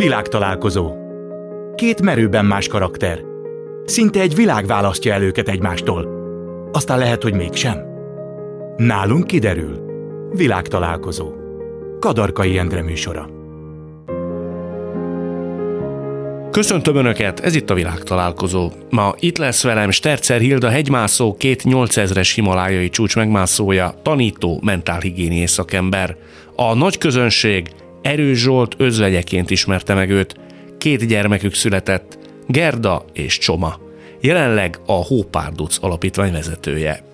[0.00, 0.92] Világtalálkozó.
[1.74, 3.20] Két merőben más karakter.
[3.84, 6.08] Szinte egy világ választja el őket egymástól.
[6.72, 7.78] Aztán lehet, hogy mégsem.
[8.76, 9.78] Nálunk kiderül.
[10.32, 11.32] Világtalálkozó.
[11.98, 13.28] Kadarkai Endre műsora.
[16.50, 18.70] Köszöntöm Önöket, ez itt a világtalálkozó.
[18.90, 26.16] Ma itt lesz velem Stercer Hilda hegymászó, két 8000-es himalájai csúcs megmászója, tanító, mentálhigiéniés szakember.
[26.56, 27.70] A nagy közönség
[28.02, 30.34] Erős Zsolt özvegyeként ismerte meg őt.
[30.78, 33.78] Két gyermekük született, Gerda és Csoma.
[34.20, 37.04] Jelenleg a Hópárduc alapítvány vezetője.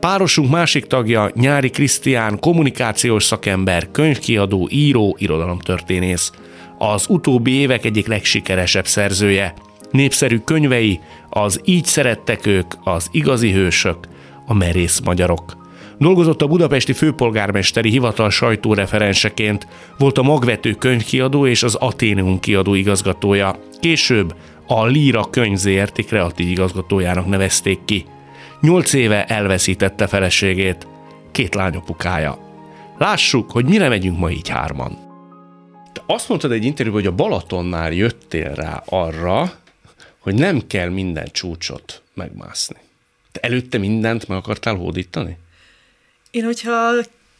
[0.00, 6.32] Párosunk másik tagja Nyári Krisztián, kommunikációs szakember, könyvkiadó, író, irodalomtörténész.
[6.78, 9.54] Az utóbbi évek egyik legsikeresebb szerzője.
[9.90, 13.98] Népszerű könyvei, az Így szerettek ők, az Igazi hősök,
[14.46, 15.56] a Merész magyarok.
[16.00, 19.66] Dolgozott a budapesti főpolgármesteri hivatal sajtóreferenseként,
[19.98, 23.58] volt a magvető könyvkiadó és az Aténeum kiadó igazgatója.
[23.80, 24.34] Később
[24.66, 28.04] a Líra könyv ZRT kreatív igazgatójának nevezték ki.
[28.60, 30.86] Nyolc éve elveszítette feleségét,
[31.30, 32.38] két lányapukája.
[32.98, 34.98] Lássuk, hogy mire megyünk ma így hárman.
[35.92, 39.52] Te azt mondtad egy interjúban, hogy a Balatonnál jöttél rá arra,
[40.18, 42.76] hogy nem kell minden csúcsot megmászni.
[43.32, 45.36] Te előtte mindent meg akartál hódítani?
[46.30, 46.92] Én, hogyha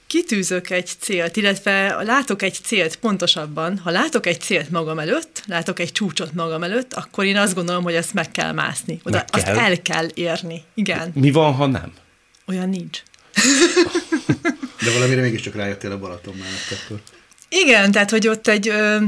[0.07, 5.79] kitűzök egy célt, illetve látok egy célt pontosabban, ha látok egy célt magam előtt, látok
[5.79, 9.01] egy csúcsot magam előtt, akkor én azt gondolom, hogy ezt meg kell mászni.
[9.05, 9.55] Oda, meg kell.
[9.55, 10.63] Azt el kell érni.
[10.75, 11.11] Igen.
[11.15, 11.93] Mi van, ha nem?
[12.47, 13.03] Olyan nincs.
[14.85, 17.01] De valamire mégiscsak rájöttél a Balaton mellett akkor.
[17.49, 18.99] Igen, tehát, hogy ott egy ö,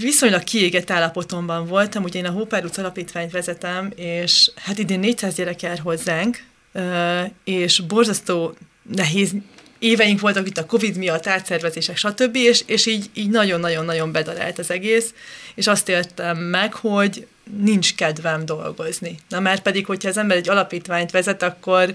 [0.00, 5.34] viszonylag kiégett állapotomban voltam, ugye én a Hópár utca alapítványt vezetem, és hát idén 400
[5.34, 8.56] gyerek jár hozzánk, ö, és borzasztó
[8.94, 9.30] nehéz
[9.78, 14.70] éveink voltak itt a Covid miatt, átszervezések, stb., és, és így, így nagyon-nagyon-nagyon bedarált az
[14.70, 15.14] egész,
[15.54, 17.26] és azt éltem meg, hogy
[17.60, 19.18] nincs kedvem dolgozni.
[19.28, 21.94] Na már pedig, hogyha az ember egy alapítványt vezet, akkor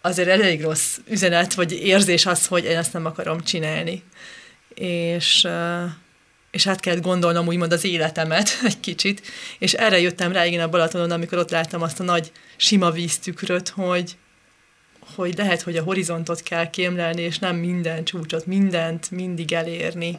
[0.00, 4.02] azért elég rossz üzenet, vagy érzés az, hogy én ezt nem akarom csinálni.
[4.74, 5.48] És,
[6.50, 9.22] és hát kellett gondolnom úgymond az életemet egy kicsit,
[9.58, 13.68] és erre jöttem rá igen a Balatonon, amikor ott láttam azt a nagy sima víztükröt,
[13.68, 14.16] hogy,
[15.14, 20.18] hogy lehet, hogy a horizontot kell kémlelni, és nem minden csúcsot, mindent mindig elérni,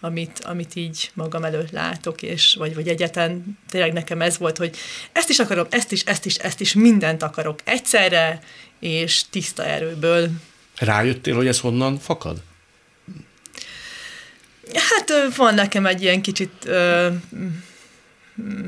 [0.00, 4.76] amit, amit így magam előtt látok, és vagy, vagy egyetlen tényleg nekem ez volt, hogy
[5.12, 8.42] ezt is akarom, ezt is, ezt is, ezt is, mindent akarok egyszerre,
[8.80, 10.28] és tiszta erőből.
[10.76, 12.42] Rájöttél, hogy ez honnan fakad?
[14.74, 17.08] Hát van nekem egy ilyen kicsit ö,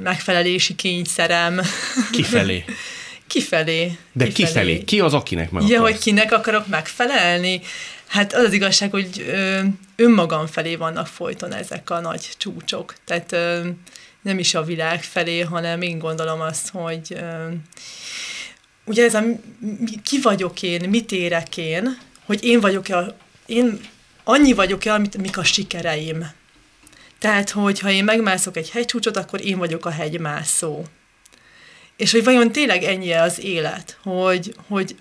[0.02, 1.60] megfelelési kényszerem.
[2.10, 2.64] Kifelé?
[3.30, 3.98] Kifelé.
[4.12, 4.32] De kifelé.
[4.34, 4.84] kifelé.
[4.84, 7.60] Ki az, akinek meg Ja, hogy kinek akarok megfelelni?
[8.06, 9.60] Hát az az igazság, hogy ö,
[9.96, 12.94] önmagam felé vannak folyton ezek a nagy csúcsok.
[13.04, 13.68] Tehát ö,
[14.22, 17.48] nem is a világ felé, hanem én gondolom azt, hogy ö,
[18.84, 19.22] ugye ez a
[20.02, 23.14] ki vagyok én, mit érek én, hogy én vagyok-e,
[23.46, 23.80] én
[24.24, 26.26] annyi vagyok-e, amit, mik a sikereim.
[27.18, 30.84] Tehát, hogy ha én megmászok egy hegycsúcsot, akkor én vagyok a hegymászó.
[32.00, 34.96] És hogy vajon tényleg ennyi az élet, hogy, hogy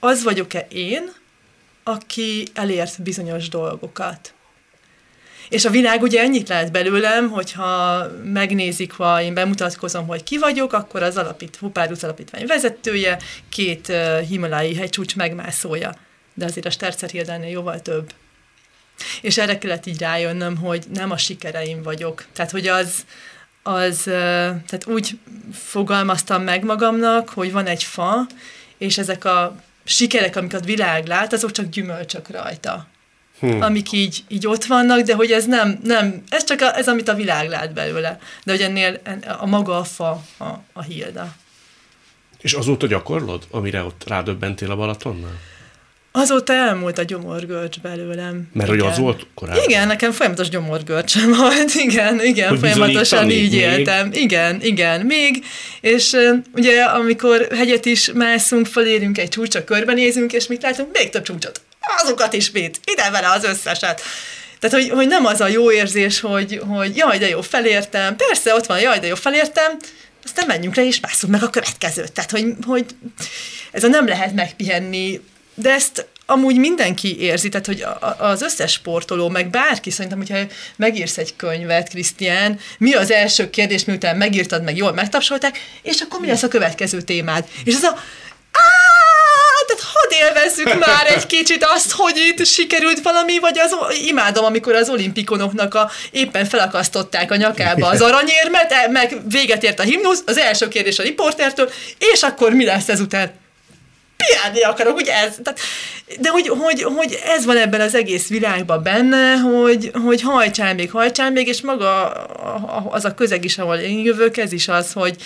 [0.00, 1.12] az vagyok-e én,
[1.82, 4.34] aki elért bizonyos dolgokat.
[5.48, 10.72] És a világ ugye ennyit lehet belőlem, hogyha megnézik, ha én bemutatkozom, hogy ki vagyok,
[10.72, 13.18] akkor az alapít, Hupárduc alapítvány vezetője,
[13.48, 15.94] két uh, himalái hegycsúcs megmászója.
[16.34, 18.12] De azért a Stercer Hildánél jóval több.
[19.20, 22.24] És erre kellett így rájönnöm, hogy nem a sikereim vagyok.
[22.32, 23.04] Tehát, hogy az,
[23.66, 25.18] az, tehát úgy
[25.52, 28.26] fogalmaztam meg magamnak, hogy van egy fa,
[28.78, 32.86] és ezek a sikerek, amiket a világ lát, azok csak gyümölcsök rajta.
[33.38, 33.62] Hmm.
[33.62, 37.08] amik így, így ott vannak, de hogy ez nem, nem ez csak a, ez, amit
[37.08, 38.18] a világ lát belőle.
[38.44, 39.00] De hogy ennél
[39.38, 41.34] a maga a fa a, a Hilda.
[42.40, 45.40] És azóta gyakorlod, amire ott rádöbbentél a Balatonnál?
[46.16, 48.48] Azóta elmúlt a gyomorgörcs belőlem.
[48.52, 48.80] Mert igen.
[48.80, 49.62] hogy az volt korábban?
[49.64, 53.60] Igen, nekem folyamatos gyomorgörcsem volt, igen, igen, hogy folyamatosan így még?
[53.60, 54.10] éltem.
[54.12, 55.44] Igen, igen, még,
[55.80, 56.16] és
[56.52, 60.88] ugye amikor hegyet is mászunk, felérünk egy csúcsra, körbenézünk, és mit látunk?
[60.92, 61.60] Még több csúcsot.
[62.02, 62.80] Azokat is mit?
[62.84, 64.02] Ide vele az összeset.
[64.58, 68.54] Tehát, hogy, hogy nem az a jó érzés, hogy, hogy jaj, de jó, felértem, persze,
[68.54, 69.76] ott van, jaj, de jó, felértem,
[70.24, 72.12] aztán menjünk le, és mászunk meg a következőt.
[72.12, 72.84] Tehát, hogy, hogy
[73.72, 75.20] ez a nem lehet megpihenni
[75.54, 77.84] de ezt amúgy mindenki érzi, tehát hogy
[78.18, 80.38] az összes sportoló, meg bárki szerintem, hogyha
[80.76, 86.20] megírsz egy könyvet, Krisztián, mi az első kérdés, miután megírtad, meg jól megtapsolták, és akkor
[86.20, 87.44] mi lesz a következő témád?
[87.64, 87.98] És ez a
[89.66, 93.76] tehát hadd élvezzük már egy kicsit azt, hogy itt sikerült valami, vagy az,
[94.06, 99.80] imádom, amikor az olimpikonoknak a, éppen felakasztották a nyakába az aranyérmet, e, meg véget ért
[99.80, 103.42] a himnusz, az első kérdés a riportertől, és akkor mi lesz ezután?
[104.26, 105.60] Piálni akarok, ugye ez, tehát,
[106.20, 110.90] de hogy, hogy, hogy, ez van ebben az egész világban benne, hogy, hogy hajtsál még,
[110.90, 112.10] hajtsál még, és maga
[112.90, 115.16] az a közeg is, ahol én jövök, ez is az, hogy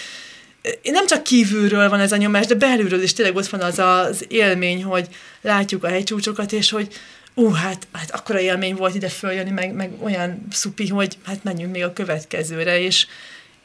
[0.82, 4.24] nem csak kívülről van ez a nyomás, de belülről is tényleg ott van az az
[4.28, 5.06] élmény, hogy
[5.40, 6.94] látjuk a hegycsúcsokat, és hogy
[7.34, 11.72] ú, hát, hát akkora élmény volt ide följönni, meg, meg olyan szupi, hogy hát menjünk
[11.72, 13.06] még a következőre, és,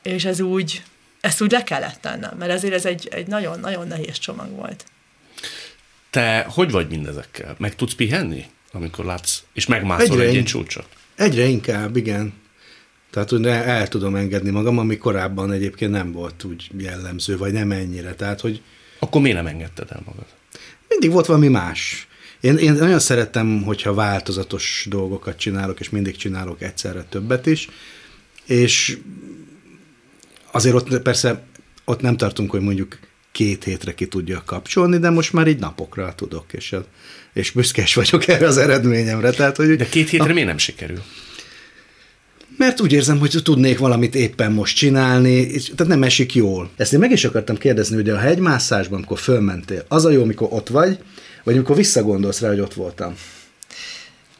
[0.01, 0.83] és ez úgy,
[1.21, 4.83] ezt úgy le kellett tennem, mert ezért ez egy, egy nagyon-nagyon nehéz csomag volt.
[6.13, 7.56] Te hogy vagy mindezekkel?
[7.57, 10.88] Meg tudsz pihenni, amikor látsz, és megmászol egyre egy csúcsot?
[11.15, 12.33] Egyre inkább, igen.
[13.12, 17.71] Tehát hogy el tudom engedni magam, ami korábban egyébként nem volt úgy jellemző, vagy nem
[17.71, 18.15] ennyire.
[18.15, 18.62] Tehát, hogy...
[19.00, 20.25] Akkor miért nem engedted el magad?
[20.88, 22.07] Mindig volt valami más.
[22.39, 27.69] Én, én nagyon szeretem, hogyha változatos dolgokat csinálok, és mindig csinálok egyszerre többet is,
[28.45, 28.98] és
[30.51, 31.44] azért ott persze
[31.86, 33.00] ott nem tartunk, hogy mondjuk
[33.33, 36.75] két hétre ki tudja kapcsolni, de most már így napokra tudok, és,
[37.33, 39.31] és büszkes vagyok erre az eredményemre.
[39.31, 41.01] Tehát, hogy, de két hétre a, miért nem sikerül?
[42.57, 46.71] Mert úgy érzem, hogy tudnék valamit éppen most csinálni, és, tehát nem esik jól.
[46.77, 50.47] Ezt én meg is akartam kérdezni, hogy a hegymászásban, amikor fölmentél, az a jó, amikor
[50.51, 51.00] ott vagy,
[51.44, 53.15] vagy amikor visszagondolsz rá, hogy ott voltam?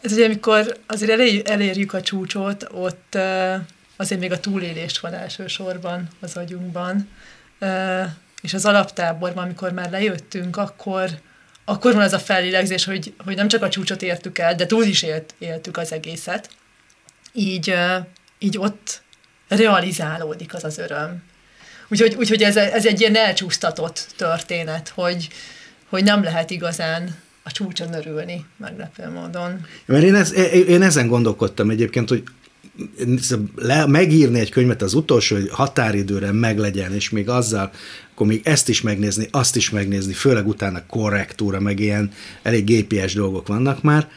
[0.02, 3.18] Ez ugye, amikor azért elérjük a csúcsot, ott
[3.96, 7.08] azért még a túlélést van elsősorban az agyunkban
[8.44, 11.10] és az alaptáborban, amikor már lejöttünk, akkor,
[11.66, 14.84] akkor van az a fellélegzés, hogy, hogy nem csak a csúcsot értük el, de túl
[14.84, 16.50] is élt, éltük az egészet.
[17.34, 17.76] Így,
[18.40, 19.02] így ott
[19.48, 21.24] realizálódik az az öröm.
[21.88, 25.30] Úgyhogy, úgyhogy ez, ez egy ilyen elcsúsztatott történet, hogy,
[25.90, 29.66] hogy nem lehet igazán a csúcson örülni, meglepő módon.
[29.86, 30.34] Mert én, ez,
[30.68, 32.24] én ezen gondolkodtam egyébként, hogy
[33.56, 37.72] le, megírni egy könyvet az utolsó hogy határidőre meglegyen, és még azzal,
[38.14, 42.12] akkor még ezt is megnézni, azt is megnézni, főleg utána korrektúra, meg ilyen
[42.44, 44.08] elég gépies dolgok vannak már,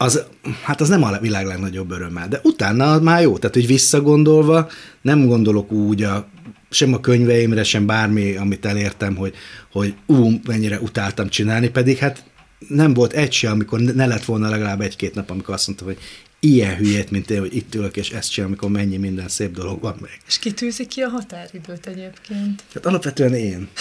[0.00, 0.24] az,
[0.62, 4.68] hát az nem a világ legnagyobb örömmel, de utána már jó, tehát hogy visszagondolva
[5.02, 6.28] nem gondolok úgy a,
[6.70, 9.34] sem a könyveimre, sem bármi, amit elértem, hogy,
[9.72, 12.24] hogy ú, mennyire utáltam csinálni, pedig hát
[12.68, 15.98] nem volt egy se, amikor ne lett volna legalább egy-két nap, amikor azt mondta, hogy
[16.40, 19.80] ilyen hülyét, mint én, hogy itt ülök és ezt csinálom, amikor mennyi minden szép dolog
[19.80, 20.20] van meg.
[20.26, 22.62] És ki tűzi ki a határidőt egyébként?
[22.74, 23.68] Hát alapvetően én.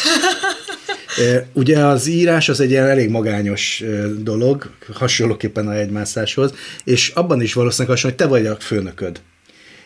[1.54, 3.84] Ugye az írás az egy ilyen elég magányos
[4.20, 9.22] dolog, hasonlóképpen a egymászáshoz, és abban is valószínűleg hasonló, hogy te vagy a főnököd.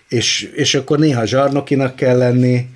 [0.07, 2.69] És, és akkor néha zsarnokinak kell lenni,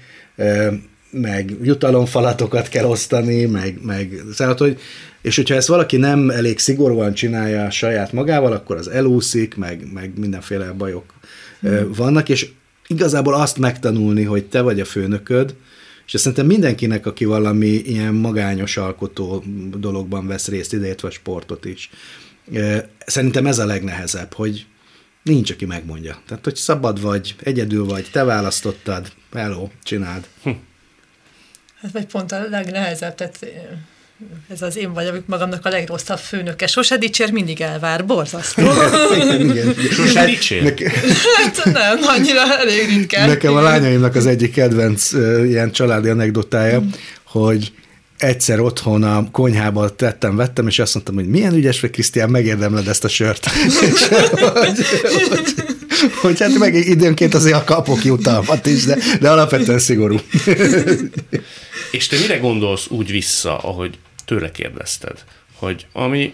[1.10, 4.80] meg jutalomfalatokat kell osztani, meg, meg szóval, hogy
[5.26, 10.18] és hogyha ezt valaki nem elég szigorúan csinálja saját magával, akkor az elúszik, meg, meg
[10.18, 11.14] mindenféle bajok
[11.60, 11.92] hmm.
[11.94, 12.50] vannak, és
[12.88, 15.56] igazából azt megtanulni, hogy te vagy a főnököd,
[16.06, 19.44] és ezt szerintem mindenkinek, aki valami ilyen magányos alkotó
[19.78, 21.90] dologban vesz részt, ideértve sportot is.
[23.06, 24.66] Szerintem ez a legnehezebb, hogy
[25.24, 26.22] nincs, aki megmondja.
[26.28, 30.28] Tehát, hogy szabad vagy, egyedül vagy, te választottad, hello, csináld.
[30.44, 30.50] Hm.
[31.82, 33.46] Hát vagy pont a legnehezebb, tehát
[34.52, 36.68] ez az én vagyok magamnak a legrosszabb főnöke.
[36.68, 38.06] Sose dicsér, mindig elvár.
[38.06, 38.62] Borzasztó.
[39.16, 39.74] igen, igen.
[39.92, 40.64] Sose hát, dicsér?
[40.64, 40.92] Neke...
[41.36, 43.28] Hát nem, annyira elég ritkán.
[43.28, 43.64] Nekem igen.
[43.64, 46.88] a lányaimnak az egyik kedvenc uh, ilyen családi anekdotája, mm.
[47.24, 47.72] hogy
[48.18, 52.88] egyszer otthon a konyhába tettem, vettem, és azt mondtam, hogy milyen ügyes vagy, Krisztián, megérdemled
[52.88, 53.46] ezt a sört.
[53.66, 54.86] és, hogy,
[55.28, 55.54] hogy,
[56.22, 60.18] hogy hát meg időnként azért a kapok jutalmat is, de, de alapvetően szigorú.
[61.96, 65.24] És te mire gondolsz úgy vissza, ahogy tőle kérdezted,
[65.54, 66.34] hogy ami,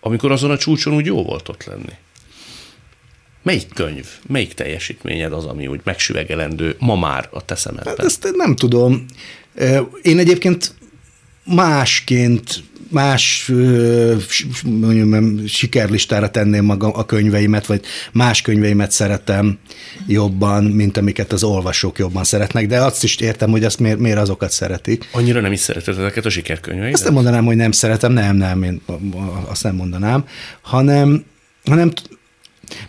[0.00, 1.92] amikor azon a csúcson úgy jó volt ott lenni?
[3.42, 7.96] Melyik könyv, melyik teljesítményed az, ami úgy megsüvegelendő ma már a te szemedben?
[7.96, 9.04] Hát ezt nem tudom.
[10.02, 10.74] Én egyébként
[11.44, 13.50] másként más
[14.64, 17.80] mondjam, sikerlistára tenném maga a könyveimet, vagy
[18.12, 19.58] más könyveimet szeretem
[20.06, 24.18] jobban, mint amiket az olvasók jobban szeretnek, de azt is értem, hogy azt miért, miért
[24.18, 25.08] azokat szeretik.
[25.12, 26.94] Annyira nem is szereted ezeket a sikerkönyveiket?
[26.94, 28.80] Azt nem mondanám, hogy nem szeretem, nem, nem, én
[29.48, 30.24] azt nem mondanám,
[30.62, 31.24] hanem,
[31.64, 31.92] hanem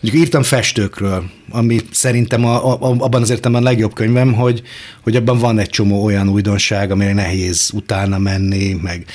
[0.02, 4.62] Mondjuk írtam festőkről, ami szerintem a, a, abban az értelemben a legjobb könyvem, hogy,
[5.04, 9.06] hogy abban van egy csomó olyan újdonság, amire nehéz utána menni, meg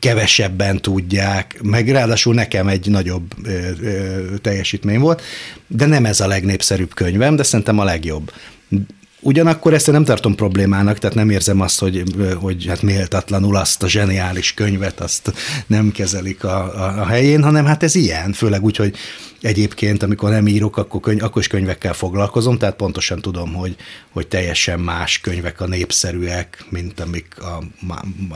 [0.00, 5.22] kevesebben tudják, meg ráadásul nekem egy nagyobb ö, ö, teljesítmény volt,
[5.66, 8.32] de nem ez a legnépszerűbb könyvem, de szerintem a legjobb.
[9.22, 12.02] Ugyanakkor ezt én nem tartom problémának, tehát nem érzem azt, hogy,
[12.34, 15.32] hogy hát méltatlanul azt a zseniális könyvet, azt
[15.66, 18.96] nem kezelik a, a, a helyén, hanem hát ez ilyen, főleg úgy, hogy
[19.40, 23.76] egyébként, amikor nem írok, akkor, könyv, akkor is könyvekkel foglalkozom, tehát pontosan tudom, hogy,
[24.10, 27.62] hogy teljesen más könyvek a népszerűek, mint amik a,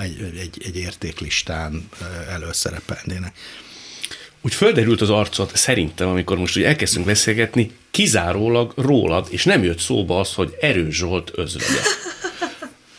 [0.02, 1.88] egy, egy, egy értéklistán
[2.32, 3.32] előszerepelnének
[4.44, 9.78] úgy földerült az arcot szerintem, amikor most úgy elkezdtünk beszélgetni, kizárólag rólad, és nem jött
[9.78, 11.80] szóba az, hogy Erős Zsolt özvegye.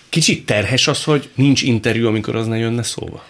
[0.10, 3.26] Kicsit terhes az, hogy nincs interjú, amikor az ne jönne szóba?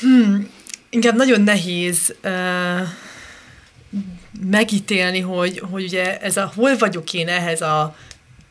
[0.00, 0.50] Hmm,
[0.90, 2.88] inkább nagyon nehéz uh,
[4.50, 7.96] megítélni, hogy, hogy ugye ez a hol vagyok én ehhez a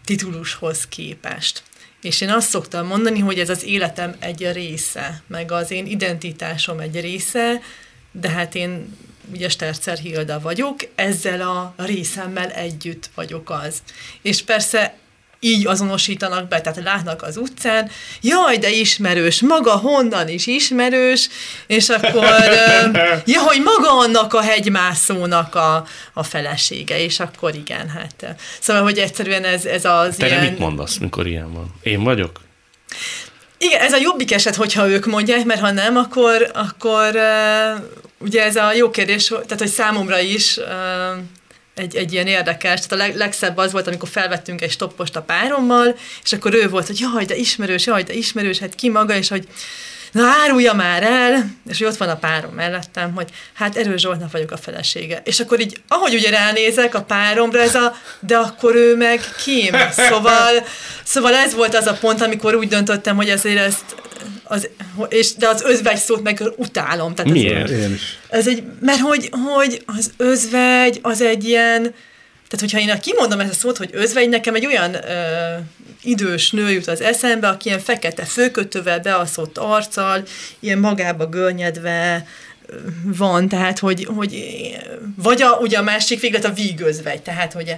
[0.06, 1.64] titulushoz képest.
[2.02, 6.80] És én azt szoktam mondani, hogy ez az életem egy része, meg az én identitásom
[6.80, 7.62] egy része,
[8.12, 8.98] de hát én
[9.34, 13.82] ugye Stercer Hilda vagyok, ezzel a részemmel együtt vagyok az.
[14.22, 14.98] És persze
[15.40, 17.90] így azonosítanak be, tehát látnak az utcán,
[18.22, 21.30] jaj, de ismerős, maga honnan is ismerős,
[21.68, 22.24] és akkor,
[23.26, 28.36] ja, hogy maga annak a hegymászónak a, a felesége, és akkor igen, hát.
[28.60, 30.44] Szóval, hogy egyszerűen ez, ez az Te ilyen...
[30.44, 31.74] mit mondasz, mikor ilyen van?
[31.82, 32.40] Én vagyok?
[33.62, 37.20] Igen, ez a jobbik eset, hogyha ők mondják, mert ha nem, akkor, akkor
[38.18, 40.60] ugye ez a jó kérdés, tehát hogy számomra is
[41.76, 45.22] egy, egy ilyen érdekes, tehát a leg, legszebb az volt, amikor felvettünk egy stoppost a
[45.22, 49.16] párommal, és akkor ő volt, hogy jaj, de ismerős, jaj, de ismerős, hát ki maga,
[49.16, 49.48] és hogy
[50.12, 54.52] na árulja már el, és ott van a párom mellettem, hogy hát Erős Zsoltnak vagyok
[54.52, 55.22] a felesége.
[55.26, 59.76] És akkor így, ahogy ugye ránézek a páromra, ez a, de akkor ő meg Kim.
[59.92, 60.66] Szóval,
[61.04, 63.96] szóval ez volt az a pont, amikor úgy döntöttem, hogy ezért ezt
[64.44, 64.70] az,
[65.10, 67.16] és, de az özvegy szót meg utálom.
[67.16, 67.64] Tehát Miért?
[67.64, 68.18] Az, Én is.
[68.30, 71.94] Ez egy, mert hogy, hogy az özvegy az egy ilyen,
[72.50, 75.58] tehát hogyha én kimondom ezt a szót, hogy özvegy, nekem egy olyan ö,
[76.02, 80.24] idős nő jut az eszembe, aki ilyen fekete főkötővel, beaszott arccal,
[80.60, 82.28] ilyen magába görnyedve
[83.04, 84.46] van, tehát hogy, hogy
[85.16, 87.76] vagy a, ugye a másik véglet a vígözvegy, tehát hogy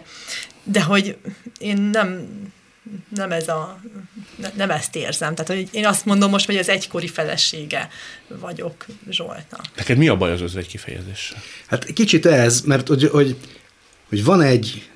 [0.64, 1.18] de hogy
[1.58, 2.30] én nem
[3.16, 3.80] nem ez a,
[4.56, 5.36] nem ezt érzem.
[5.36, 7.90] Tehát hogy én azt mondom most, hogy az egykori felesége
[8.28, 9.66] vagyok Zsoltnak.
[9.76, 11.38] Neked mi a baj az özvegy kifejezéssel?
[11.68, 13.36] Hát kicsit ez, mert hogy, hogy,
[14.12, 14.90] hogy van egy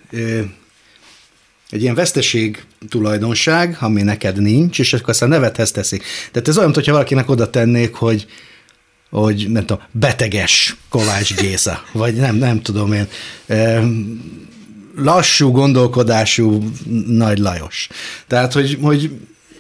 [1.70, 6.04] egy ilyen veszteség tulajdonság, ami neked nincs, és akkor aztán nevethez teszik.
[6.32, 8.26] Tehát ez olyan, hogyha valakinek oda tennék, hogy,
[9.10, 13.08] hogy nem tudom, beteges Kovács Géza, vagy nem, nem tudom én,
[14.96, 16.72] lassú gondolkodású
[17.08, 17.88] Nagy Lajos.
[18.28, 19.12] Tehát, hogy, hogy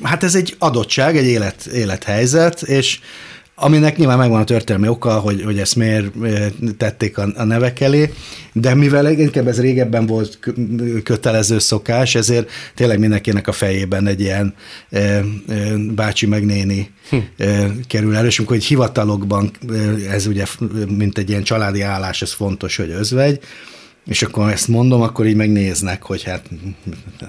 [0.01, 2.99] hát ez egy adottság, egy élet, élethelyzet, és
[3.55, 6.11] aminek nyilván megvan a történelmi oka, hogy, hogy ezt miért
[6.77, 8.13] tették a, a nevek elé,
[8.53, 10.39] de mivel inkább ez régebben volt
[11.03, 14.55] kötelező szokás, ezért tényleg mindenkinek a fejében egy ilyen
[14.89, 15.23] e, e,
[15.95, 17.17] bácsi meg néni hm.
[17.37, 19.51] e, kerül elő, és amikor egy hivatalokban
[20.09, 20.45] ez ugye,
[20.87, 23.39] mint egy ilyen családi állás, ez fontos, hogy özvegy,
[24.05, 26.41] és akkor ezt mondom, akkor így megnéznek, hogy hát,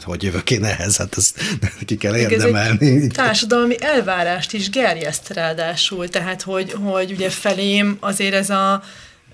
[0.02, 1.40] hogy jövök én ehhez, hát ezt
[1.84, 3.02] ki kell érdemelni.
[3.02, 8.82] Ez társadalmi elvárást is gerjeszt ráadásul, tehát hogy, hogy ugye felém azért ez a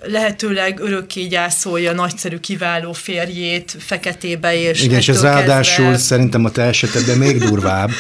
[0.05, 6.03] lehetőleg örökké gyászolja nagyszerű, kiváló férjét feketébe és Igen, és ez ráadásul kezdve...
[6.03, 7.91] szerintem a te esetedben még durvább,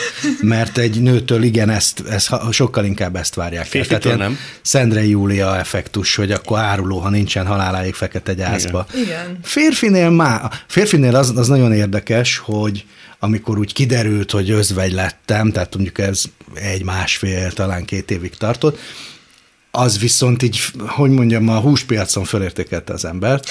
[0.40, 4.38] mert egy nőtől igen, ezt, ezt sokkal inkább ezt várják Férfitől nem.
[4.62, 8.86] Szendre Júlia effektus, hogy akkor áruló, ha nincsen haláláig fekete gyászba.
[8.92, 9.04] Igen.
[9.04, 9.38] igen.
[9.42, 12.84] Férfinél már, férfinél az, az nagyon érdekes, hogy
[13.18, 16.22] amikor úgy kiderült, hogy özvegy lettem, tehát mondjuk ez
[16.54, 18.78] egy másfél, talán két évig tartott,
[19.74, 23.50] az viszont így, hogy mondjam, a húspiacon fölértékelte az embert,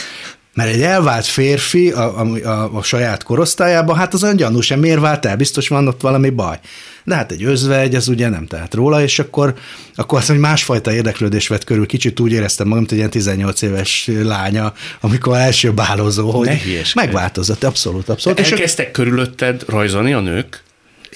[0.53, 4.99] mert egy elvált férfi a, a, a, a saját korosztályában, hát az olyan gyanús, miért
[4.99, 6.59] vált el, biztos van ott valami baj.
[7.03, 9.53] De hát egy özvegy, ez ugye nem tehet róla, és akkor,
[9.95, 13.61] akkor azt, hogy másfajta érdeklődés vett körül, kicsit úgy éreztem magam, mint egy ilyen 18
[13.61, 18.39] éves lánya, amikor első bálozó, hogy megváltozott, abszolút, abszolút.
[18.39, 20.63] Elkezdtek és körülötted rajzolni a nők?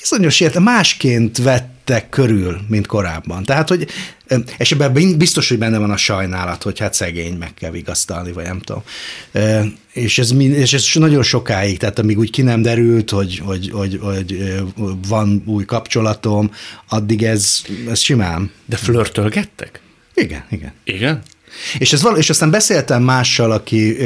[0.09, 1.38] bizonyos érte másként
[1.86, 3.44] vettek körül, mint korábban.
[3.44, 3.88] Tehát, hogy
[4.58, 8.44] és ebben biztos, hogy benne van a sajnálat, hogy hát szegény meg kell vigasztalni, vagy
[8.44, 8.84] nem tudom.
[9.94, 14.00] És ez, és ez nagyon sokáig, tehát amíg úgy ki nem derült, hogy, hogy, hogy,
[14.01, 14.56] hogy
[15.08, 16.51] van új kapcsolatom,
[16.89, 18.51] addig ez, ez simán.
[18.65, 19.80] De flörtölgettek?
[20.13, 20.74] Igen, igen.
[20.84, 21.22] Igen?
[21.77, 23.98] És, ez val- és aztán beszéltem mással, aki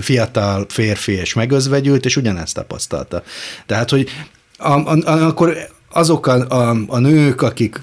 [0.00, 3.22] fiatal férfi és megözvegyült, és ugyanezt tapasztalta.
[3.66, 4.08] Tehát, hogy
[4.56, 7.80] a, a, akkor azok a, a, a nők, akik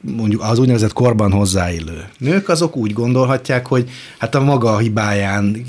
[0.00, 5.64] mondjuk az úgynevezett korban hozzáillő nők, azok úgy gondolhatják, hogy hát a maga hibáján,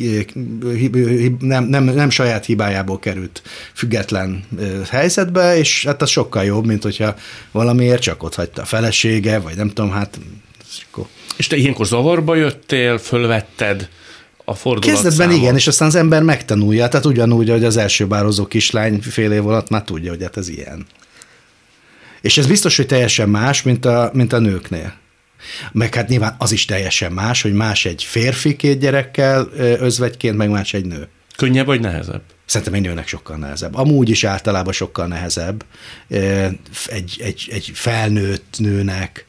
[1.39, 3.41] nem, nem, nem saját hibájából került
[3.73, 4.43] független
[4.89, 7.15] helyzetbe, és hát az sokkal jobb, mint hogyha
[7.51, 10.19] valamiért csak ott hagyta a felesége, vagy nem tudom, hát.
[11.37, 13.89] És te ilyenkor zavarba jöttél, fölvetted
[14.45, 15.41] a fordulat Kezdetben számot.
[15.43, 19.47] igen, és aztán az ember megtanulja, tehát ugyanúgy, hogy az első bározó kislány fél év
[19.47, 20.85] alatt már tudja, hogy hát ez ilyen.
[22.21, 24.93] És ez biztos, hogy teljesen más, mint a, mint a nőknél.
[25.71, 30.49] Meg hát nyilván az is teljesen más, hogy más egy férfi két gyerekkel özvegyként, meg
[30.49, 31.07] más egy nő.
[31.35, 32.21] Könnyebb vagy nehezebb?
[32.45, 33.75] Szerintem egy nőnek sokkal nehezebb.
[33.75, 35.65] Amúgy is általában sokkal nehezebb
[36.87, 39.25] egy, egy, egy felnőtt nőnek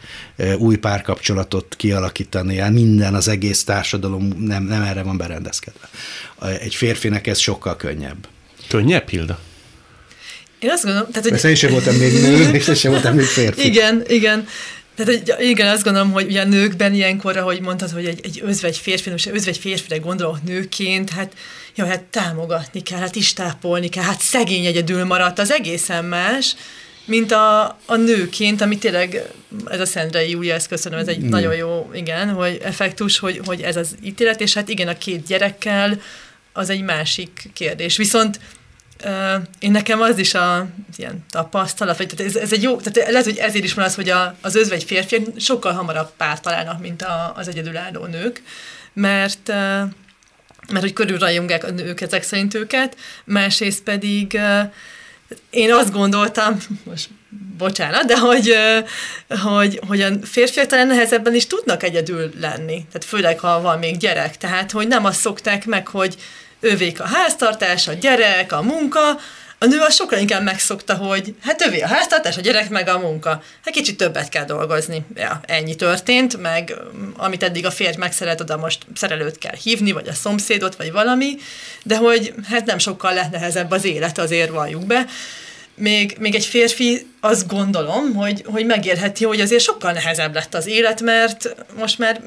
[0.56, 5.88] új párkapcsolatot kialakítani, hát minden, az egész társadalom nem, nem erre van berendezkedve.
[6.60, 8.28] Egy férfinek ez sokkal könnyebb.
[8.68, 9.38] Könnyebb, Hilda?
[10.62, 11.10] Én azt gondolom...
[11.10, 11.50] Tehát, hogy...
[11.50, 13.66] én sem voltam még nő, és én sem voltam még férfi.
[13.66, 14.46] Igen, igen.
[14.96, 18.40] Tehát hogy igen, azt gondolom, hogy ugye a nőkben ilyenkor, ahogy mondtad, hogy egy, egy
[18.44, 21.32] özvegy férfi, most özvegy férfire gondolok nőként, hát
[21.74, 26.54] jó, hát támogatni kell, hát istápolni kell, hát szegény egyedül maradt, az egészen más,
[27.04, 29.22] mint a, a nőként, ami tényleg,
[29.66, 31.28] ez a Szendrei Júlia, ezt köszönöm, ez egy mm.
[31.28, 35.26] nagyon jó, igen, hogy effektus, hogy, hogy ez az ítélet, és hát igen, a két
[35.26, 36.00] gyerekkel
[36.52, 37.96] az egy másik kérdés.
[37.96, 38.40] Viszont
[39.58, 40.66] én nekem az is a
[40.96, 43.94] ilyen tapasztalat, vagy tehát ez, ez egy jó, tehát lehet, hogy ezért is van az,
[43.94, 48.42] hogy a, az özvegy férfiak sokkal hamarabb párt találnak, mint a, az egyedülálló nők,
[48.92, 49.52] mert
[50.68, 54.40] mert hogy körülrajongják a nők ezek szerint őket, másrészt pedig
[55.50, 57.08] én azt gondoltam, most
[57.58, 58.54] bocsánat, de hogy,
[59.42, 63.96] hogy, hogy a férfiak talán nehezebben is tudnak egyedül lenni, tehát főleg, ha van még
[63.96, 66.16] gyerek, tehát hogy nem azt szokták meg, hogy
[66.62, 69.18] ővék a háztartás, a gyerek, a munka,
[69.62, 72.98] a nő az sokkal inkább megszokta, hogy hát övé a háztartás, a gyerek meg a
[72.98, 73.30] munka.
[73.64, 75.04] Hát kicsit többet kell dolgozni.
[75.14, 79.92] Ja, ennyi történt, meg mm, amit eddig a férj megszeret, oda most szerelőt kell hívni,
[79.92, 81.34] vagy a szomszédot, vagy valami,
[81.82, 85.06] de hogy hát nem sokkal lehet nehezebb az élet, azért valljuk be.
[85.74, 90.66] Még, még egy férfi azt gondolom, hogy, hogy megérheti, hogy azért sokkal nehezebb lett az
[90.66, 92.20] élet, mert most már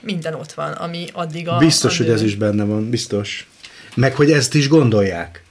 [0.00, 1.56] minden ott van, ami addig a...
[1.56, 3.46] Biztos, a hogy ez is benne van, biztos.
[3.94, 5.42] Meg hogy ezt is gondolják.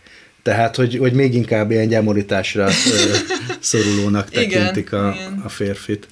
[0.44, 2.70] Tehát, hogy, hogy még inkább ilyen gyamorításra
[3.60, 5.42] szorulónak tekintik igen, a, igen.
[5.44, 6.08] a férfit.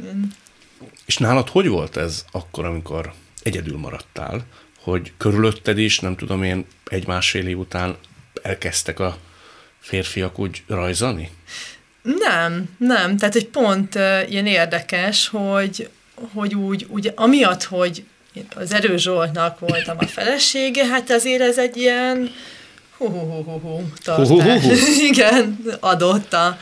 [0.00, 0.32] Igen.
[1.06, 4.46] És nálad hogy volt ez akkor, amikor egyedül maradtál,
[4.78, 7.96] hogy körülötted is, nem tudom én, egy-másfél év után
[8.42, 9.18] elkezdtek a
[9.80, 11.30] férfiak úgy rajzani?
[12.02, 13.16] Nem, nem.
[13.16, 15.88] Tehát egy pont uh, ilyen érdekes, hogy,
[16.32, 18.04] hogy úgy, úgy amiatt, hogy
[18.54, 22.30] az Erő Zsoltnak voltam a felesége, hát azért ez egy ilyen
[22.98, 23.06] hú,
[24.04, 24.62] tartás.
[25.10, 26.58] Igen, adott a,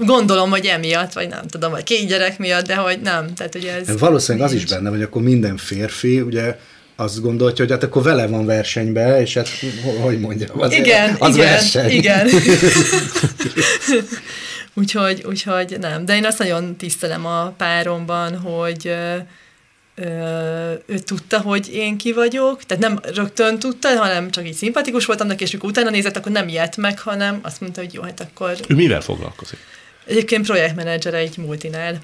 [0.00, 3.34] gondolom, hogy emiatt, vagy nem tudom, vagy két gyerek miatt, de hogy nem.
[3.34, 4.62] Tehát, hogy ez Valószínűleg nincs.
[4.62, 6.58] az is benne, hogy akkor minden férfi, ugye
[6.96, 9.48] azt gondolja, hogy hát akkor vele van versenybe, és hát
[10.00, 11.90] hogy mondjam, az, igen, az igen, verseny.
[11.90, 12.28] Igen,
[14.74, 16.04] úgyhogy, úgyhogy nem.
[16.04, 18.94] De én azt nagyon tisztelem a páromban, hogy
[20.86, 25.26] ő tudta, hogy én ki vagyok, tehát nem rögtön tudta, hanem csak így szimpatikus voltam
[25.26, 28.20] neki, és amikor utána nézett, akkor nem ilyet meg, hanem azt mondta, hogy jó, hát
[28.20, 28.56] akkor...
[28.68, 29.58] Ő mivel foglalkozik?
[30.06, 32.00] Egyébként projektmenedzser egy multinál.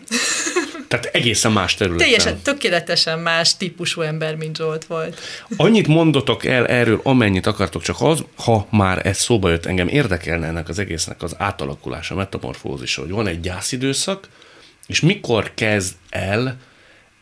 [0.88, 2.06] Tehát egészen más területen.
[2.06, 5.20] Teljesen, tökéletesen más típusú ember, mint Zsolt volt.
[5.56, 10.46] Annyit mondotok el erről, amennyit akartok, csak az, ha már ez szóba jött, engem érdekelne
[10.46, 14.28] ennek az egésznek az átalakulása, metamorfózisa, hogy van egy gyászidőszak,
[14.86, 16.58] és mikor kezd el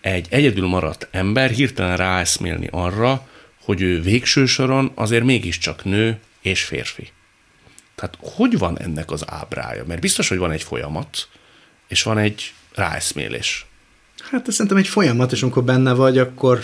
[0.06, 3.28] egy egyedül maradt ember hirtelen ráeszmélni arra,
[3.64, 7.08] hogy ő végső soron azért mégiscsak nő és férfi.
[7.94, 9.84] Tehát hogy van ennek az ábrája?
[9.84, 11.28] Mert biztos, hogy van egy folyamat,
[11.88, 13.66] és van egy ráeszmélés.
[14.30, 16.60] Hát ez szerintem egy folyamat, és amikor benne vagy, akkor,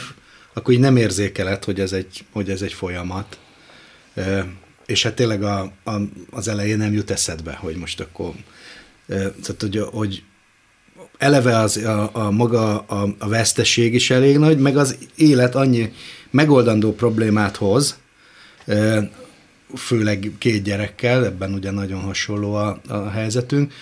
[0.53, 3.39] akkor így nem érzékeled, hogy ez egy, hogy ez egy folyamat.
[4.87, 5.93] És hát tényleg a, a,
[6.31, 8.35] az elején nem jut eszedbe, hogy most akkor
[9.07, 10.23] tehát, hogy, hogy
[11.23, 15.93] eleve az, a, a maga a, a veszteség is elég nagy, meg az élet annyi
[16.31, 17.97] megoldandó problémát hoz,
[19.77, 23.73] főleg két gyerekkel, ebben ugye nagyon hasonló a, a helyzetünk,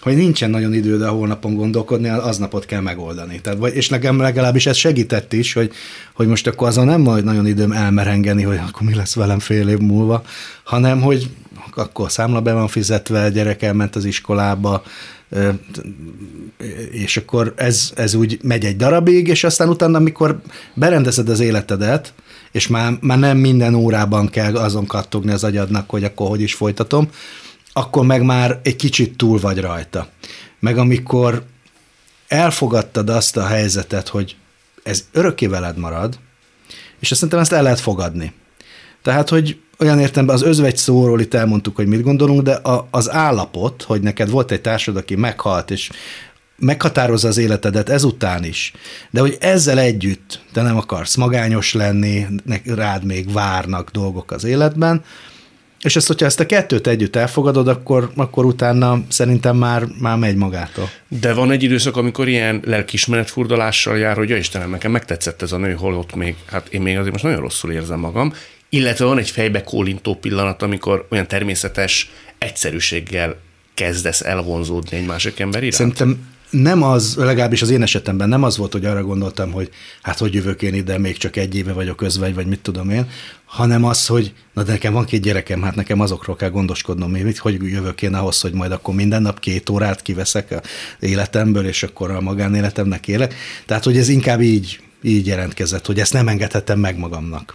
[0.00, 3.40] hogy nincsen nagyon időd a holnapon gondolkodni, aznapot kell megoldani.
[3.40, 5.72] Tehát, vagy, és nekem legalábbis ez segített is, hogy,
[6.12, 9.68] hogy most akkor azon nem majd nagyon időm elmerengeni, hogy akkor mi lesz velem fél
[9.68, 10.22] év múlva,
[10.64, 11.30] hanem hogy
[11.74, 14.82] akkor számla be van fizetve, a gyerek elment az iskolába,
[16.90, 20.40] és akkor ez, ez úgy megy egy darabig, és aztán utána, amikor
[20.74, 22.12] berendezed az életedet,
[22.52, 26.54] és már, már nem minden órában kell azon kattogni az agyadnak, hogy akkor hogy is
[26.54, 27.08] folytatom,
[27.72, 30.08] akkor meg már egy kicsit túl vagy rajta.
[30.60, 31.44] Meg amikor
[32.28, 34.36] elfogadtad azt a helyzetet, hogy
[34.82, 36.18] ez örökké veled marad,
[36.98, 38.32] és azt szerintem ezt el lehet fogadni.
[39.02, 43.10] Tehát, hogy olyan értelemben az özvegy szóról itt elmondtuk, hogy mit gondolunk, de a, az
[43.10, 45.90] állapot, hogy neked volt egy társad, aki meghalt, és
[46.58, 48.72] meghatározza az életedet ezután is,
[49.10, 52.26] de hogy ezzel együtt te nem akarsz magányos lenni,
[52.64, 55.04] rád még várnak dolgok az életben,
[55.82, 60.36] és ezt, hogyha ezt a kettőt együtt elfogadod, akkor, akkor utána szerintem már, már megy
[60.36, 60.90] magától.
[61.08, 65.52] De van egy időszak, amikor ilyen lelkismeret furdalással jár, hogy ja Istenem, nekem megtetszett ez
[65.52, 68.32] a nő, holott még, hát én még azért most nagyon rosszul érzem magam,
[68.68, 73.36] illetve van egy fejbe kólintó pillanat, amikor olyan természetes egyszerűséggel
[73.74, 75.74] kezdesz elvonzódni egy másik ember iránt?
[75.74, 79.70] Szerintem nem az, legalábbis az én esetemben nem az volt, hogy arra gondoltam, hogy
[80.02, 83.10] hát hogy jövök én ide, még csak egy éve vagyok közvegy, vagy mit tudom én,
[83.44, 87.38] hanem az, hogy na de nekem van két gyerekem, hát nekem azokról kell gondoskodnom, mit,
[87.38, 90.60] hogy jövök én ahhoz, hogy majd akkor minden nap két órát kiveszek a
[91.00, 93.34] életemből, és akkor a magánéletemnek élek.
[93.66, 97.54] Tehát, hogy ez inkább így, így jelentkezett, hogy ezt nem engedhetem meg magamnak.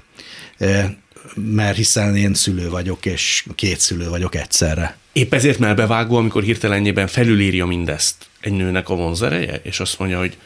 [1.36, 4.98] Mert hiszen én szülő vagyok, és két szülő vagyok egyszerre.
[5.14, 10.38] Épp ezért melbevágó, amikor hirtelenjében felülírja mindezt egy nőnek a vonzereje, és azt mondja, hogy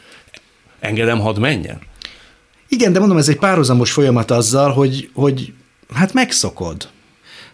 [0.80, 1.78] engedem, hadd menjen?
[2.68, 5.52] Igen, de mondom, ez egy párhuzamos folyamat azzal, hogy, hogy
[5.94, 6.88] hát megszokod.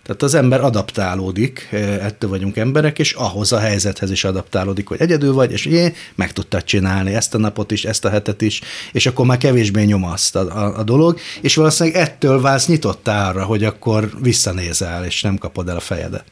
[0.04, 5.00] Tehát az ember adaptálódik, e, ettől vagyunk emberek, és ahhoz a helyzethez is adaptálódik, hogy
[5.00, 8.60] egyedül vagy, és jé, meg tudtad csinálni ezt a napot is, ezt a hetet is,
[8.92, 13.44] és akkor már kevésbé nyomaszt a, a, a dolog, és valószínűleg ettől válsz nyitott arra,
[13.44, 16.24] hogy akkor visszanézel, és nem kapod el a fejedet.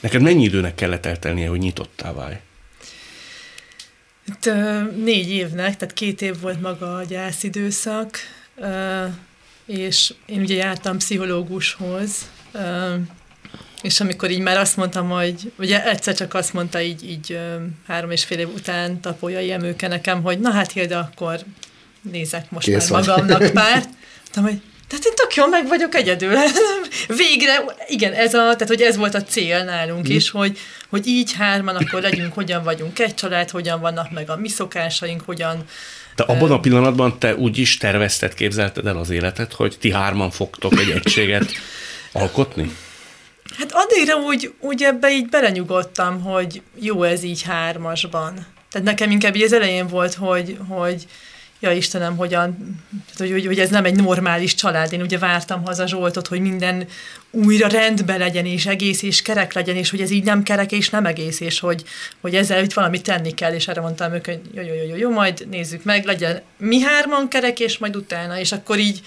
[0.00, 2.40] Neked mennyi időnek kellett eltelnie, hogy nyitottá válj?
[4.26, 4.50] Itt,
[5.04, 8.18] négy évnek, tehát két év volt maga a gyászidőszak,
[9.66, 12.10] és én ugye jártam pszichológushoz,
[13.82, 17.38] és amikor így már azt mondtam, hogy ugye egyszer csak azt mondta így, így
[17.86, 21.40] három és fél év után Tapolyai Emőke nekem, hogy na hát Hilda, akkor
[22.10, 23.88] nézek most Kész már magamnak párt.
[24.22, 24.60] Mondtam, hogy
[24.92, 26.34] tehát én tök jól meg vagyok egyedül.
[27.22, 30.14] Végre, igen, ez, a, tehát, hogy ez volt a cél nálunk mm.
[30.14, 34.36] is, hogy, hogy így hárman akkor legyünk, hogyan vagyunk egy család, hogyan vannak meg a
[34.36, 35.64] mi szokásaink, hogyan...
[36.16, 40.30] De abban a pillanatban te úgy is tervezted, képzelted el az életet, hogy ti hárman
[40.30, 41.50] fogtok egy egységet
[42.12, 42.76] alkotni?
[43.58, 48.46] Hát addigra úgy, úgy ebbe így belenyugodtam, hogy jó ez így hármasban.
[48.70, 51.06] Tehát nekem inkább így az elején volt, hogy, hogy
[51.62, 52.76] ja Istenem, hogyan,
[53.16, 54.92] hogy, hogy, hogy ez nem egy normális család.
[54.92, 56.86] Én ugye vártam haza Zsoltot, hogy minden
[57.30, 60.90] újra rendben legyen, és egész és kerek legyen, és hogy ez így nem kerek és
[60.90, 61.84] nem egész, és hogy,
[62.20, 64.96] hogy ezzel itt valamit tenni kell, és erre mondtam ők, hogy jó, jó, jó, jó,
[64.96, 69.00] jó, majd nézzük meg, legyen mi hárman kerek, és majd utána, és akkor így,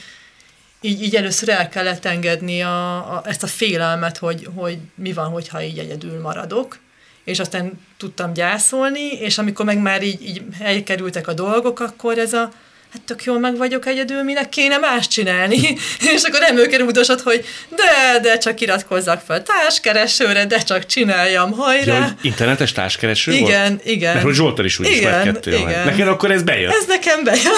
[0.86, 5.30] így, így először el kellett engedni a, a, ezt a félelmet, hogy, hogy mi van,
[5.30, 6.78] hogyha így egyedül maradok,
[7.24, 12.34] és aztán tudtam gyászolni, és amikor meg már így, így elkerültek a dolgok, akkor ez
[12.34, 12.52] a
[12.96, 15.58] hát tök jól meg vagyok egyedül, minek kéne más csinálni.
[16.14, 21.52] és akkor nem ők rúdosod, hogy de, de csak iratkozzak fel társkeresőre, de csak csináljam,
[21.52, 21.98] hajrá.
[21.98, 23.86] Ja, internetes társkereső Igen, volt?
[23.86, 24.14] igen.
[24.14, 25.86] Mert hogy Zsoltal is úgy igen, ismert igen.
[25.86, 26.72] Neked akkor ez bejön?
[26.72, 27.54] Ez nekem bejön.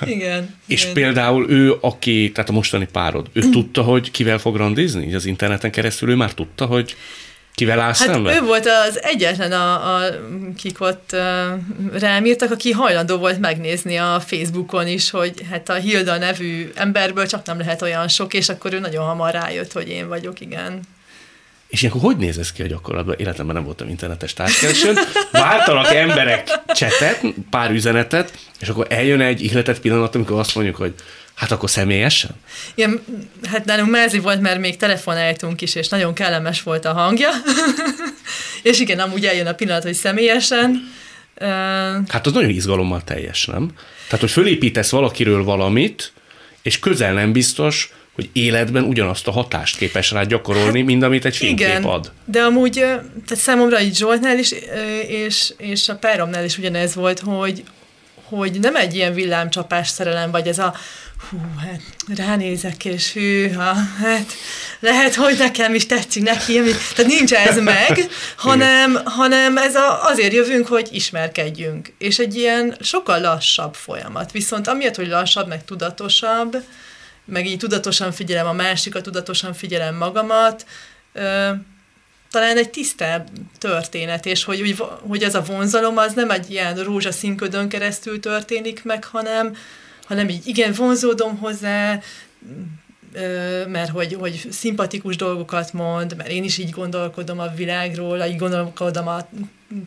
[0.16, 0.56] igen.
[0.66, 0.94] És igen.
[0.94, 5.14] például ő, aki, tehát a mostani párod, ő tudta, hogy kivel fog randizni?
[5.14, 6.96] Az interneten keresztül ő már tudta, hogy
[7.54, 8.34] Kivel állsz hát szemben?
[8.34, 10.02] ő volt az egyetlen, a, a,
[10.56, 15.74] kik ott uh, rám írtak, aki hajlandó volt megnézni a Facebookon is, hogy hát a
[15.74, 19.88] Hilda nevű emberből csak nem lehet olyan sok, és akkor ő nagyon hamar rájött, hogy
[19.88, 20.80] én vagyok, igen.
[21.66, 23.14] És ilyenkor hogy néz ez ki a gyakorlatban?
[23.18, 24.98] Életemben nem voltam internetes társkeresőn.
[25.30, 30.94] Váltanak emberek csetet, pár üzenetet, és akkor eljön egy ihletett pillanat, amikor azt mondjuk, hogy
[31.34, 32.30] Hát akkor személyesen?
[32.74, 33.04] Igen,
[33.42, 37.30] hát nálunk mezi volt, mert még telefonáltunk is, és nagyon kellemes volt a hangja.
[38.62, 40.92] és igen, amúgy eljön a pillanat, hogy személyesen.
[42.08, 43.70] Hát az nagyon izgalommal teljes, nem?
[44.04, 46.12] Tehát, hogy fölépítesz valakiről valamit,
[46.62, 51.24] és közel nem biztos, hogy életben ugyanazt a hatást képes rá gyakorolni, hát, mint amit
[51.24, 52.12] egy fénykép igen, ad.
[52.24, 54.54] de amúgy, tehát számomra így Zsoltnál is,
[55.08, 57.64] és, és a páromnál is ugyanez volt, hogy,
[58.24, 60.74] hogy nem egy ilyen villámcsapás szerelem, vagy ez a
[61.30, 61.80] hú, hát
[62.16, 64.32] ránézek, és hűha, hát
[64.80, 66.60] lehet, hogy nekem is tetszik neki,
[66.94, 71.92] tehát nincs ez meg, hanem, hanem ez a, azért jövünk, hogy ismerkedjünk.
[71.98, 74.32] És egy ilyen sokkal lassabb folyamat.
[74.32, 76.62] Viszont amiatt, hogy lassabb, meg tudatosabb,
[77.24, 80.66] meg így tudatosan figyelem a másikat, tudatosan figyelem magamat,
[82.30, 84.76] talán egy tisztább történet, és hogy, hogy,
[85.08, 89.56] hogy ez a vonzalom az nem egy ilyen rózsaszínködön keresztül történik meg, hanem,
[90.04, 92.00] hanem így igen, vonzódom hozzá,
[93.66, 99.08] mert hogy, hogy szimpatikus dolgokat mond, mert én is így gondolkodom a világról, így gondolkodom
[99.08, 99.28] a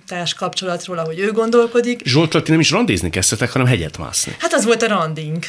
[0.07, 2.01] társ kapcsolatról, ahogy ő gondolkodik.
[2.05, 4.35] Zsoltra, ti nem is randizni kezdtetek, hanem hegyet mászni.
[4.39, 5.43] Hát az volt a randing.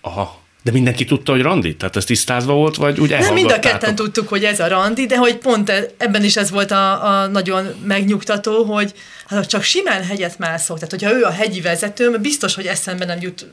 [0.00, 0.38] Aha.
[0.62, 1.76] De mindenki tudta, hogy randi?
[1.76, 5.06] Tehát ez tisztázva volt, vagy úgy Nem, mind a ketten tudtuk, hogy ez a randi,
[5.06, 8.94] de hogy pont e- ebben is ez volt a, a nagyon megnyugtató, hogy
[9.26, 13.18] hát csak simán hegyet mászok, tehát hogyha ő a hegyi vezetőm, biztos, hogy eszembe nem
[13.20, 13.46] jut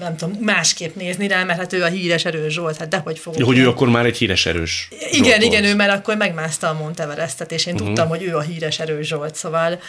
[0.00, 3.38] nem tudom, másképp nézni rá, mert hát ő a híres erős Zsolt, hát dehogy fogok.
[3.38, 5.42] Jó, hogy ő akkor már egy híres erős Zsolt Igen, volt.
[5.42, 7.88] igen, ő már akkor megmászta a Monteverestet, és én uh-huh.
[7.88, 9.80] tudtam, hogy ő a híres erős Zsolt, szóval,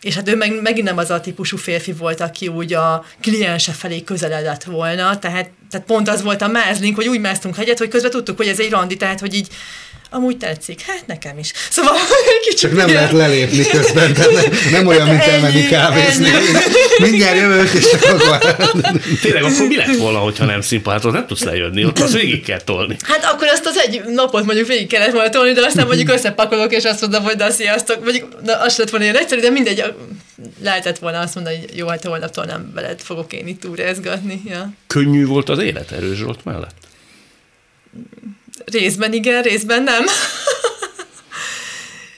[0.00, 3.72] és hát ő meg, megint nem az a típusú férfi volt, aki úgy a kliense
[3.72, 7.88] felé közeledett volna, tehát, tehát pont az volt a mázlink, hogy úgy másztunk hegyet, hogy
[7.88, 9.48] közben tudtuk, hogy ez egy randi, tehát hogy így
[10.10, 10.80] amúgy tetszik.
[10.80, 11.52] Hát nekem is.
[11.70, 11.94] Szóval
[12.44, 13.00] kicsit Csak nem ilyen...
[13.00, 14.44] lehet lelépni közben, de nem,
[14.76, 16.28] nem olyan, mint hát elmenni kávézni.
[16.98, 18.56] Mindjárt jövök, és csak akkor...
[19.22, 22.60] Tényleg, akkor mi lett volna, hogyha nem szimpátot, nem tudsz lejönni, ott az végig kell
[22.60, 22.96] tolni.
[23.02, 26.72] Hát akkor azt az egy napot mondjuk végig kellett volna tolni, de aztán mondjuk összepakolok,
[26.72, 29.84] és azt mondom, hogy de sziasztok, mondjuk na, az lett volna ilyen egyszerű, de mindegy,
[30.62, 34.42] lehetett volna azt mondani, hogy jó, hát holnaptól nem veled fogok én itt túrázgatni.
[34.46, 34.72] Ja.
[34.86, 36.74] Könnyű volt az élet erős volt mellett?
[38.64, 40.04] Részben igen, részben nem.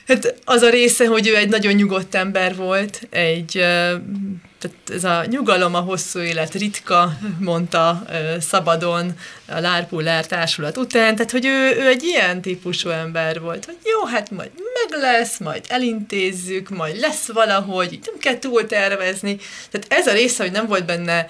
[0.09, 3.50] hát az a része, hogy ő egy nagyon nyugodt ember volt, egy,
[4.59, 8.05] tehát ez a nyugalom, a hosszú élet ritka, mondta
[8.40, 9.12] szabadon
[9.46, 14.05] a Lárpullár társulat után, tehát hogy ő, ő egy ilyen típusú ember volt, hogy jó,
[14.05, 19.37] hát majd meg lesz, majd elintézzük, majd lesz valahogy, nem kell túl tervezni.
[19.70, 21.26] Tehát ez a része, hogy nem volt benne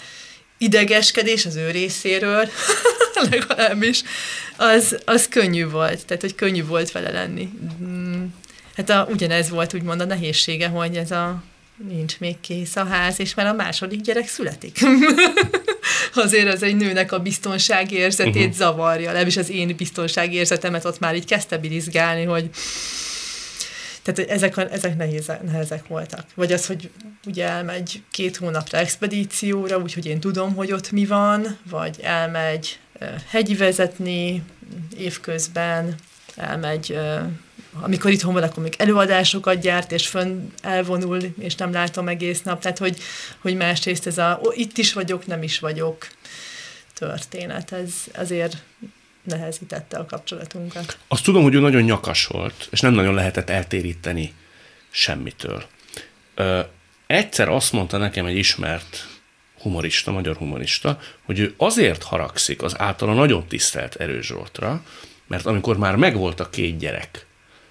[0.59, 2.49] idegeskedés az ő részéről,
[3.31, 4.03] legalábbis,
[4.57, 7.49] az, az könnyű volt, tehát hogy könnyű volt vele lenni.
[7.83, 8.25] Mm,
[8.77, 11.43] hát a, ugyanez volt úgymond a nehézsége, hogy ez a
[11.89, 14.79] nincs még kész a ház, és már a második gyerek születik.
[16.15, 18.53] Azért az egy nőnek a biztonságérzetét uh-huh.
[18.53, 22.51] zavarja, legalábbis az én biztonságérzetemet ott már így kezdte birizgálni, hogy
[24.03, 26.25] tehát ezek, a, ezek nehéz, nehezek voltak.
[26.35, 26.91] Vagy az, hogy
[27.27, 32.79] ugye elmegy két hónapra expedícióra, úgyhogy én tudom, hogy ott mi van, vagy elmegy
[33.29, 34.43] hegyi vezetni
[34.97, 35.95] évközben,
[36.37, 36.99] elmegy,
[37.81, 42.61] amikor itthon van, akkor még előadásokat gyárt, és fönn elvonul, és nem látom egész nap.
[42.61, 42.99] Tehát, hogy,
[43.39, 46.07] hogy másrészt ez a itt is vagyok, nem is vagyok
[46.95, 47.73] történet.
[47.73, 48.57] Ez azért
[49.23, 50.97] nehezítette a kapcsolatunkat.
[51.09, 54.35] Azt tudom, hogy ő nagyon nyakas volt, és nem nagyon lehetett eltéríteni
[54.91, 55.65] semmitől.
[56.35, 56.61] Ö,
[57.07, 59.12] egyszer azt mondta nekem egy ismert
[59.63, 64.33] humorista, magyar humorista, hogy ő azért haragszik az általa nagyon tisztelt Erős
[65.27, 67.27] mert amikor már megvolt a két gyerek,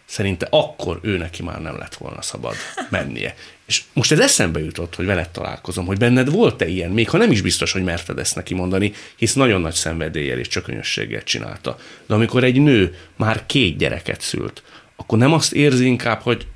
[0.05, 2.55] szerinte akkor ő neki már nem lett volna szabad
[2.89, 3.35] mennie.
[3.65, 7.31] És most ez eszembe jutott, hogy veled találkozom, hogy benned volt-e ilyen, még ha nem
[7.31, 11.77] is biztos, hogy merted ezt neki mondani, hisz nagyon nagy szenvedéllyel és csökönyösséggel csinálta.
[12.05, 14.63] De amikor egy nő már két gyereket szült,
[14.95, 16.47] akkor nem azt érzi inkább, hogy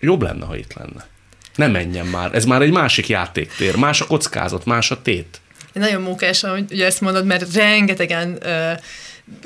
[0.00, 1.06] jobb lenne, ha itt lenne.
[1.54, 5.40] Ne menjen már, ez már egy másik játéktér, más a kockázat, más a tét.
[5.72, 8.72] Nagyon mókás, hogy ugye ezt mondod, mert rengetegen ö,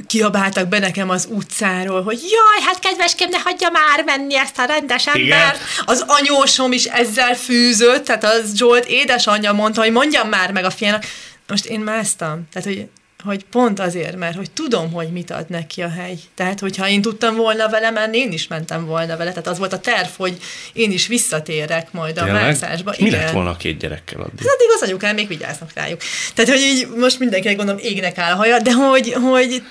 [0.06, 4.64] kiabáltak be nekem az utcáról, hogy jaj, hát kedveskem, ne hagyja már menni ezt a
[4.64, 5.60] rendes embert.
[5.84, 10.70] Az anyósom is ezzel fűzött, tehát az Zsolt édesanyja mondta, hogy mondjam már meg a
[10.70, 11.04] fiának.
[11.46, 12.86] Most én másztam, tehát hogy
[13.24, 16.18] hogy pont azért, mert hogy tudom, hogy mit ad neki a hely.
[16.34, 19.30] Tehát, hogyha én tudtam volna vele menni, én is mentem volna vele.
[19.30, 20.36] Tehát az volt a terv, hogy
[20.72, 22.42] én is visszatérek majd a Tényleg?
[22.42, 22.94] mászásba.
[22.98, 24.38] Mi lett volna a két gyerekkel addig?
[24.38, 26.00] Hát addig az anyukám még vigyáznak rájuk.
[26.34, 29.62] Tehát, hogy így most mindenkinek gondolom égnek áll a haja, de hogy, hogy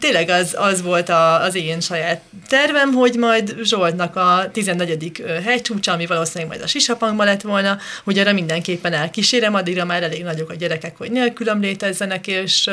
[0.00, 5.22] tényleg az, az volt a, az én saját tervem, hogy majd Zsoltnak a 14.
[5.44, 10.22] hegycsúcsa, ami valószínűleg majd a Sisapangban lett volna, hogy arra mindenképpen elkísérem, addigra már elég
[10.22, 12.70] nagyok a gyerekek, hogy nélkülöm létezzenek, és és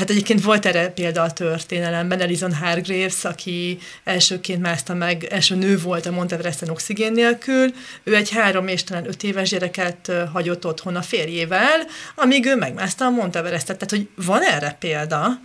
[0.00, 5.78] Hát egyébként volt erre példa a történelemben, Elizon Hargraves, aki elsőként mászta meg, első nő
[5.78, 10.96] volt a Monteveresten oxigén nélkül, ő egy három és talán öt éves gyereket hagyott otthon
[10.96, 13.78] a férjével, amíg ő megmászta a Monteverestet.
[13.78, 15.40] Tehát, hogy van erre példa,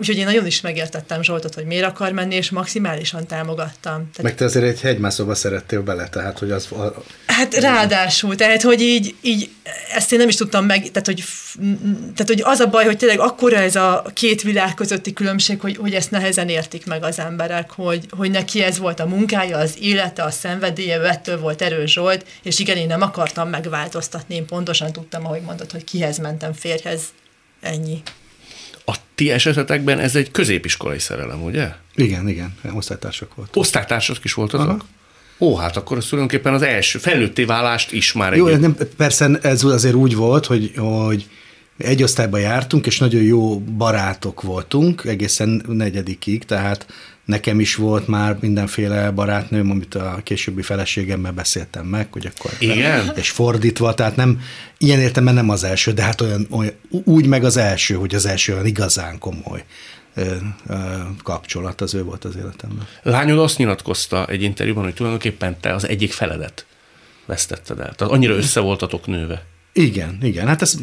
[0.00, 3.92] Úgyhogy én nagyon is megértettem Zsoltot, hogy miért akar menni, és maximálisan támogattam.
[3.92, 6.68] Tehát, Meg te azért egy hegymászóba szerettél bele, tehát hogy az...
[7.26, 9.50] Hát ráadásul, tehát hogy így, így
[9.94, 11.24] ezt én nem is tudtam meg, tehát hogy,
[12.14, 15.76] tehát hogy az a baj, hogy tényleg akkora ez a két világ közötti különbség, hogy,
[15.76, 19.74] hogy ezt nehezen értik meg az emberek, hogy, hogy neki ez volt a munkája, az
[19.80, 24.46] élete, a szenvedélye, ő ettől volt erős Zsolt, és igen, én nem akartam megváltoztatni, én
[24.46, 27.02] pontosan tudtam, ahogy mondod, hogy kihez mentem, férjhez,
[27.60, 28.02] ennyi.
[29.18, 31.72] Ti esetetekben ez egy középiskolai szerelem, ugye?
[31.94, 33.56] Igen, igen, osztálytársak volt.
[33.56, 34.84] Osztálytársak is voltatok?
[35.38, 38.38] Ó, hát akkor az tulajdonképpen az első felnőtté válást is már egy...
[38.38, 41.28] Jó, nem, persze ez azért úgy volt, hogy, hogy
[41.78, 46.86] egy osztályban jártunk, és nagyon jó barátok voltunk, egészen negyedikig, tehát
[47.24, 52.50] nekem is volt már mindenféle barátnőm, amit a későbbi feleségemmel beszéltem meg, hogy akkor...
[52.58, 53.12] Igen?
[53.14, 54.40] És fordítva, tehát nem,
[54.78, 56.72] ilyen értelemben nem az első, de hát olyan, olyan,
[57.04, 59.64] úgy meg az első, hogy az első olyan igazán komoly
[61.22, 62.86] kapcsolat, az ő volt az életemben.
[63.02, 66.66] Lányod azt nyilatkozta egy interjúban, hogy tulajdonképpen te az egyik feledet
[67.26, 67.94] vesztetted el.
[67.94, 69.44] Tehát annyira össze voltatok nőve.
[69.78, 70.46] Igen, igen.
[70.46, 70.78] Hát ez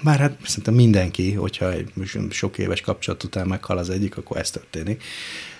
[0.00, 1.90] már hát szerintem mindenki, hogyha egy
[2.30, 5.02] sok éves kapcsolat után meghal az egyik, akkor ez történik.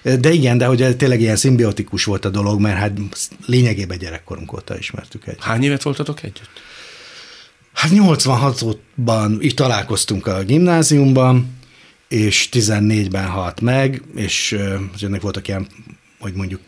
[0.03, 2.99] De igen, de hogy tényleg ilyen szimbiotikus volt a dolog, mert hát
[3.47, 5.37] lényegében gyerekkorunk óta ismertük egy.
[5.41, 6.51] Hány évet voltatok együtt?
[7.73, 11.57] Hát 86-ban így találkoztunk a gimnáziumban,
[12.09, 14.57] és 14-ben halt meg, és
[15.01, 15.67] ennek voltak ilyen
[16.25, 16.61] hogy mondjuk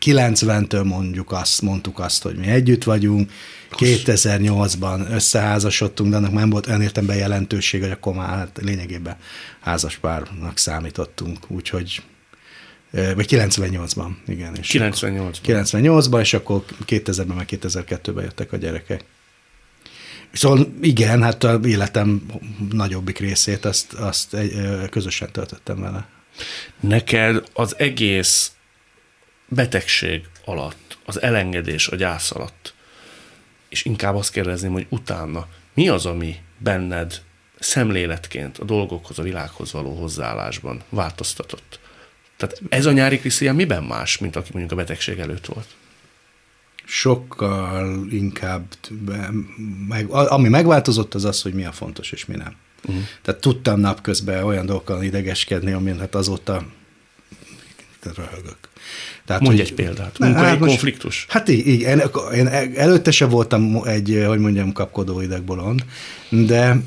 [0.00, 3.30] 90-től mondjuk azt, mondtuk azt, hogy mi együtt vagyunk,
[3.70, 9.16] 2008-ban összeházasodtunk, de annak nem volt olyan értemben jelentőség, hogy akkor már hát lényegében
[9.60, 12.02] házaspárnak számítottunk, úgyhogy
[12.90, 14.54] vagy 98-ban, igen.
[14.54, 15.34] És 98-ban.
[15.44, 19.04] 98-ban, és akkor 2000-ben, meg 2002-ben jöttek a gyerekek.
[20.32, 22.22] Szóval igen, hát a életem
[22.70, 24.36] nagyobbik részét azt, azt
[24.90, 26.08] közösen töltöttem vele.
[26.80, 28.52] Neked az egész
[29.48, 32.74] betegség alatt, az elengedés a gyász alatt,
[33.68, 37.22] és inkább azt kérdezném, hogy utána mi az, ami benned
[37.58, 41.80] szemléletként a dolgokhoz, a világhoz való hozzáállásban változtatott?
[42.36, 45.66] Tehát ez a nyári Krisztián miben más, mint aki mondjuk a betegség előtt volt?
[46.84, 48.64] Sokkal inkább,
[49.88, 52.56] meg, ami megváltozott, az az, hogy mi a fontos és mi nem.
[52.84, 53.02] Uh-huh.
[53.22, 56.66] Tehát tudtam napközben olyan dolgokkal idegeskedni, amin hát azóta
[58.16, 58.56] röhögök.
[59.26, 60.18] Tehát, Mondj egy példát.
[60.18, 61.26] Munkai hát konfliktus?
[61.28, 62.02] Hát igen,
[62.34, 65.84] én előtte se voltam egy, hogy mondjam, kapkodó idegbolond,
[66.28, 66.80] de,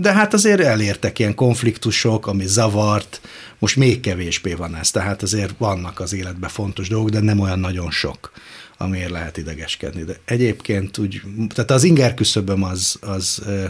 [0.00, 3.20] de hát azért elértek ilyen konfliktusok, ami zavart,
[3.58, 7.58] most még kevésbé van ez, tehát azért vannak az életben fontos dolgok, de nem olyan
[7.58, 8.32] nagyon sok,
[8.78, 10.02] amiért lehet idegeskedni.
[10.02, 11.22] De egyébként úgy,
[11.54, 13.64] tehát az inger küszöböm az, az ö,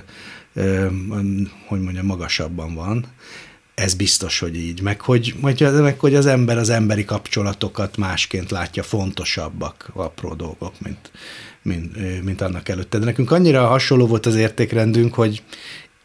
[0.55, 0.87] ö,
[1.66, 3.07] hogy mondjam, magasabban van,
[3.74, 8.82] ez biztos, hogy így, meg hogy, meg hogy az ember az emberi kapcsolatokat másként látja
[8.82, 11.10] fontosabbak apró dolgok, mint,
[11.62, 12.98] mint, mint annak előtte.
[12.98, 15.42] De nekünk annyira hasonló volt az értékrendünk, hogy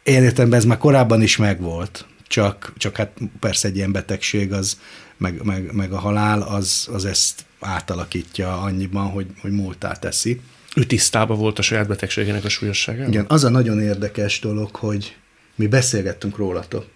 [0.02, 4.78] én értem, ez már korábban is megvolt, csak, csak hát persze egy ilyen betegség az,
[5.16, 10.40] meg, meg, meg a halál, az, az ezt átalakítja annyiban, hogy, hogy múltá teszi.
[10.76, 13.08] Ő tisztában volt a saját betegségének a súlyosságával?
[13.08, 15.16] Igen, az a nagyon érdekes dolog, hogy
[15.54, 16.86] mi beszélgettünk rólatok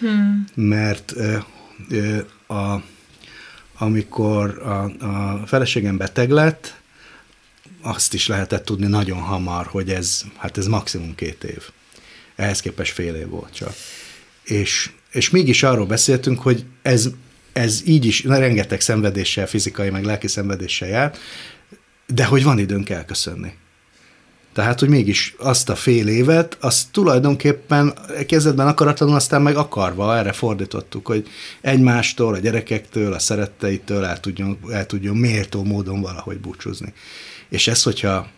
[0.00, 0.44] Hmm.
[0.54, 1.14] Mert
[2.46, 2.82] a,
[3.78, 6.78] amikor a, a feleségem beteg lett,
[7.82, 11.62] azt is lehetett tudni nagyon hamar, hogy ez, hát ez maximum két év.
[12.36, 13.74] Ehhez képest fél év volt csak.
[14.42, 17.08] És, és mégis arról beszéltünk, hogy ez,
[17.52, 21.14] ez így is rengeteg szenvedéssel, fizikai, meg lelki szenvedéssel jár,
[22.06, 23.52] de hogy van időnk elköszönni.
[24.52, 27.94] Tehát, hogy mégis azt a fél évet, azt tulajdonképpen
[28.26, 31.28] kezdetben akaratlanul, aztán meg akarva erre fordítottuk, hogy
[31.60, 36.92] egymástól, a gyerekektől, a szeretteitől el tudjon, el tudjon méltó módon valahogy búcsúzni.
[37.48, 38.28] És ez, hogyha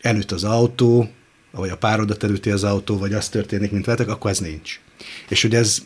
[0.00, 1.08] elüt az autó,
[1.50, 4.80] vagy a párodat elüti az autó, vagy az történik, mint veletek, akkor ez nincs.
[5.28, 5.78] És hogy ez,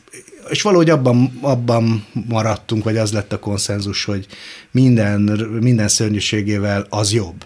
[0.48, 4.26] és valahogy abban, abban maradtunk, vagy az lett a konszenzus, hogy
[4.70, 5.20] minden,
[5.60, 7.44] minden szörnyűségével az jobb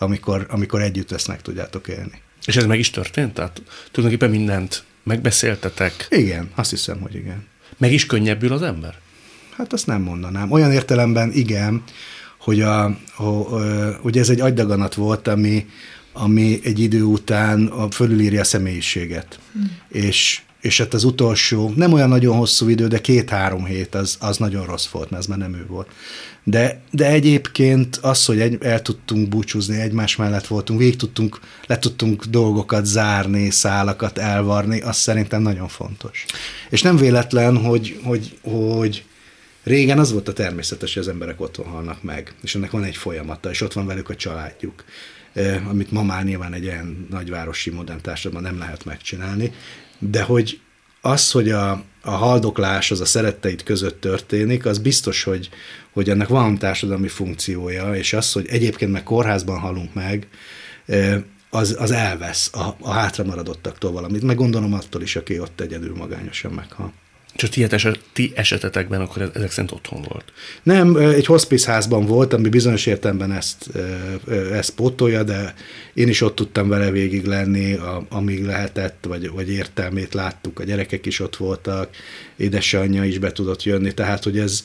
[0.00, 2.20] amikor, amikor együtt ezt meg tudjátok élni.
[2.44, 3.34] És ez meg is történt?
[3.34, 6.06] Tehát tulajdonképpen mindent megbeszéltetek?
[6.10, 7.46] Igen, azt hiszem, hogy igen.
[7.78, 8.94] Meg is könnyebbül az ember?
[9.56, 10.50] Hát azt nem mondanám.
[10.50, 11.82] Olyan értelemben igen,
[12.38, 15.66] hogy a, a, a, ugye ez egy agydaganat volt, ami,
[16.12, 19.38] ami egy idő után a, fölülírja a személyiséget.
[19.52, 19.76] Hmm.
[19.88, 24.36] És és hát az utolsó, nem olyan nagyon hosszú idő, de két-három hét, az, az
[24.36, 25.88] nagyon rossz volt, mert ez már nem ő volt.
[26.44, 31.78] De, de egyébként az, hogy egy, el tudtunk búcsúzni, egymás mellett voltunk, végig tudtunk, le
[31.78, 36.26] tudtunk dolgokat zárni, szálakat elvarni, az szerintem nagyon fontos.
[36.70, 39.04] És nem véletlen, hogy, hogy, hogy
[39.62, 42.96] régen az volt a természetes, hogy az emberek otthon halnak meg, és ennek van egy
[42.96, 44.84] folyamata, és ott van velük a családjuk
[45.68, 49.52] amit ma már nyilván egy ilyen nagyvárosi modern társadalomban nem lehet megcsinálni,
[50.00, 50.60] de hogy
[51.00, 55.48] az, hogy a, a haldoklás az a szeretteid között történik, az biztos, hogy,
[55.92, 60.28] hogy ennek van társadalmi funkciója, és az, hogy egyébként meg kórházban halunk meg,
[61.50, 65.96] az, az elvesz a, a hátra maradottaktól valamit, meg gondolom attól is, aki ott egyedül
[65.96, 66.92] magányosan meghal.
[67.34, 70.32] Csak ti, eset, ti esetetekben akkor ezek szerint otthon volt?
[70.62, 73.70] Nem, egy hospice házban volt, ami bizonyos értelemben ezt,
[74.52, 75.54] ezt pótolja, de
[75.94, 77.78] én is ott tudtam vele végig lenni,
[78.08, 81.88] amíg lehetett, vagy, vagy értelmét láttuk, a gyerekek is ott voltak,
[82.36, 84.62] édesanyja is be tudott jönni, tehát hogy ez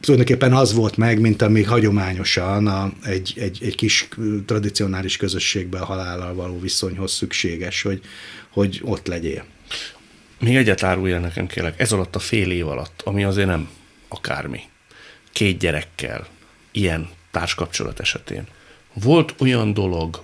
[0.00, 4.08] tulajdonképpen az volt meg, mint ami hagyományosan a, egy, egy, egy kis
[4.46, 8.00] tradicionális közösségben a halállal való viszonyhoz szükséges, hogy,
[8.50, 9.44] hogy ott legyél.
[10.38, 13.70] Még egyet árulja nekem kérlek, ez alatt a fél év alatt, ami azért nem
[14.08, 14.60] akármi,
[15.32, 16.26] két gyerekkel,
[16.72, 18.46] ilyen társkapcsolat esetén,
[18.92, 20.22] volt olyan dolog,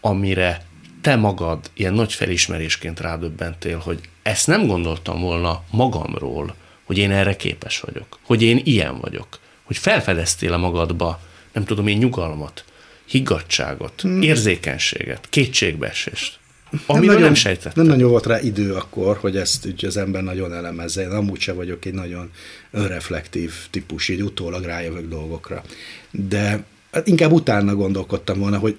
[0.00, 0.66] amire
[1.00, 7.36] te magad ilyen nagy felismerésként rádöbbentél, hogy ezt nem gondoltam volna magamról, hogy én erre
[7.36, 11.20] képes vagyok, hogy én ilyen vagyok, hogy felfedeztél a magadba,
[11.52, 12.64] nem tudom én, nyugalmat,
[13.04, 14.22] higgadságot, hmm.
[14.22, 16.38] érzékenységet, kétségbeesést.
[16.86, 17.72] Amiről nem, nagyon, nem sejtettem.
[17.74, 21.02] Nem nagyon volt rá idő akkor, hogy ezt úgy az ember nagyon elemezze.
[21.02, 22.30] Én amúgy sem vagyok egy nagyon
[22.70, 25.62] önreflektív típus, így utólag rájövök dolgokra.
[26.10, 28.76] De hát inkább utána gondolkodtam volna, hogy,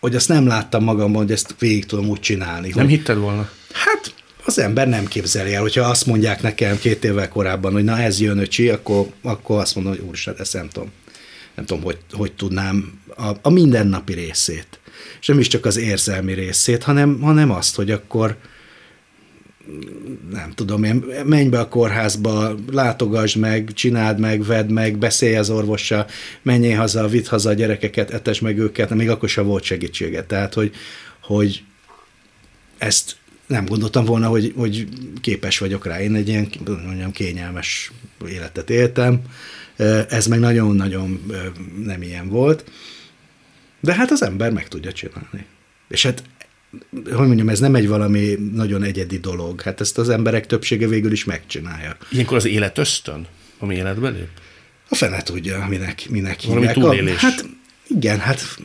[0.00, 2.68] hogy azt nem láttam magamban, hogy ezt végig tudom úgy csinálni.
[2.68, 3.50] Nem hogy, hitted volna?
[3.72, 4.14] Hát
[4.44, 8.20] az ember nem képzeli el, hogyha azt mondják nekem két évvel korábban, hogy na ez
[8.20, 10.92] jön öcsi, akkor, akkor azt mondom, hogy úristen, ezt nem tudom.
[11.54, 14.77] Nem tudom, hogy, hogy tudnám a, a mindennapi részét
[15.20, 18.36] és nem is csak az érzelmi részét, hanem, hanem azt, hogy akkor
[20.30, 25.50] nem tudom én, menj be a kórházba, látogass meg, csináld meg, vedd meg, beszélj az
[25.50, 26.06] orvossal,
[26.42, 30.24] menjél haza, vidd haza a gyerekeket, etes meg őket, még akkor sem volt segítsége.
[30.24, 30.74] Tehát, hogy,
[31.22, 31.62] hogy
[32.78, 34.88] ezt nem gondoltam volna, hogy, hogy
[35.20, 36.00] képes vagyok rá.
[36.00, 36.48] Én egy ilyen
[36.84, 37.92] mondjam, kényelmes
[38.28, 39.20] életet éltem,
[40.08, 41.32] ez meg nagyon-nagyon
[41.84, 42.64] nem ilyen volt.
[43.80, 45.46] De hát az ember meg tudja csinálni.
[45.88, 46.22] És hát,
[47.04, 49.60] hogy mondjam, ez nem egy valami nagyon egyedi dolog.
[49.60, 51.96] Hát ezt az emberek többsége végül is megcsinálja.
[52.10, 53.26] Ilyenkor az élet ösztön,
[53.58, 54.28] ami életbe lép?
[54.88, 56.84] A fene tudja, minek, minek Valami hívják.
[56.84, 57.22] túlélés.
[57.22, 57.44] A, hát
[57.86, 58.58] igen, hát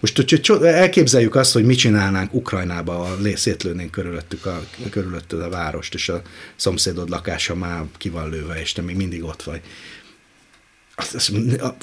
[0.00, 5.94] most hogy elképzeljük azt, hogy mit csinálnánk Ukrajnába, ha szétlőnénk körülöttük a, körülötted a várost,
[5.94, 6.22] és a
[6.56, 9.60] szomszédod lakása már ki van lőve, és te még mindig ott vagy.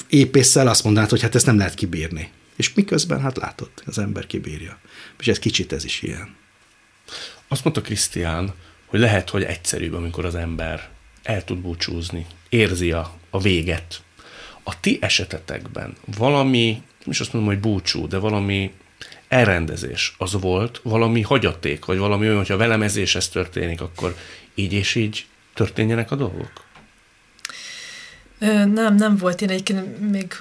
[0.08, 2.30] Épésszel azt mondanád, hogy hát ezt nem lehet kibírni.
[2.58, 4.78] És miközben, hát látod, az ember kibírja.
[5.18, 6.36] És ez kicsit ez is ilyen.
[7.48, 8.54] Azt mondta Krisztián,
[8.86, 10.88] hogy lehet, hogy egyszerűbb, amikor az ember
[11.22, 14.02] el tud búcsúzni, érzi a, a véget.
[14.62, 18.72] A ti esetetekben valami, nem is azt mondom, hogy búcsú, de valami
[19.28, 24.16] elrendezés az volt, valami hagyaték, vagy valami olyan, hogyha velem ez és ez történik, akkor
[24.54, 26.64] így és így történjenek a dolgok?
[28.38, 29.40] Ö, nem, nem volt.
[29.40, 30.36] Én egyébként még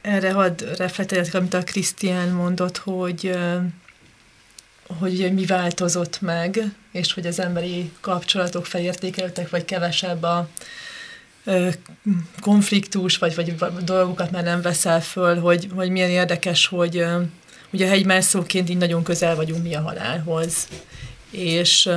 [0.00, 3.38] erre hadd reflektáljak, amit a Krisztián mondott, hogy,
[4.98, 10.48] hogy mi változott meg, és hogy az emberi kapcsolatok felértékelődtek, vagy kevesebb a
[12.40, 17.04] konfliktus, vagy, vagy dolgokat már nem veszel föl, hogy, hogy milyen érdekes, hogy
[17.70, 20.68] ugye hegymászóként így nagyon közel vagyunk mi a halálhoz.
[21.30, 21.90] És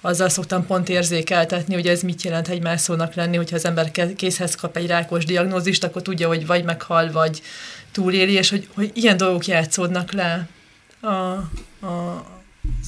[0.00, 4.54] azzal szoktam pont érzékeltetni, hogy ez mit jelent egy mászónak lenni, hogyha az ember készhez
[4.54, 7.42] kap egy rákos diagnózist, akkor tudja, hogy vagy meghal, vagy
[7.92, 10.48] túléli, és hogy, hogy ilyen dolgok játszódnak le
[11.00, 12.24] a, a,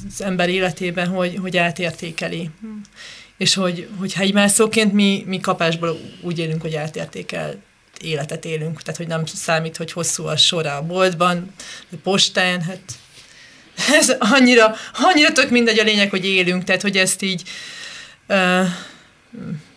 [0.09, 2.51] az ember életében, hogy, hogy átértékeli.
[3.37, 7.63] És hogy, hogy mászóként mi, mi kapásból úgy élünk, hogy átértékel
[8.01, 8.83] életet élünk.
[8.83, 11.53] Tehát, hogy nem számít, hogy hosszú a sora a boltban,
[11.93, 12.81] a postán, hát
[14.01, 17.43] ez annyira, annyira tök mindegy a lényeg, hogy élünk, tehát hogy ezt így,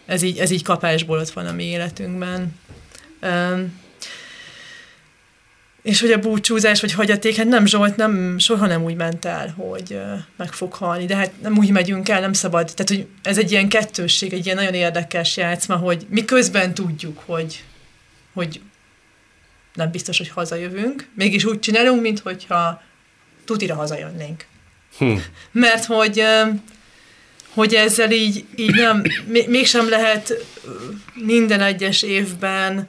[0.06, 2.60] ez így, ez így kapásból ott van a mi életünkben.
[5.82, 9.54] És hogy a búcsúzás, vagy hagyaték, hát nem Zsolt, nem, soha nem úgy ment el,
[9.58, 10.00] hogy
[10.38, 12.72] meg fog halni, de hát nem úgy megyünk el, nem szabad.
[12.76, 17.64] Tehát, hogy ez egy ilyen kettősség, egy ilyen nagyon érdekes játszma, hogy miközben tudjuk, hogy,
[18.34, 18.62] hogy
[19.74, 22.82] nem biztos, hogy hazajövünk, mégis úgy csinálunk, mintha
[23.46, 24.46] tutira hazajönnénk.
[24.98, 25.14] Hm.
[25.52, 26.24] Mert hogy,
[27.54, 29.04] hogy ezzel így, így nem,
[29.48, 30.46] mégsem lehet
[31.14, 32.88] minden egyes évben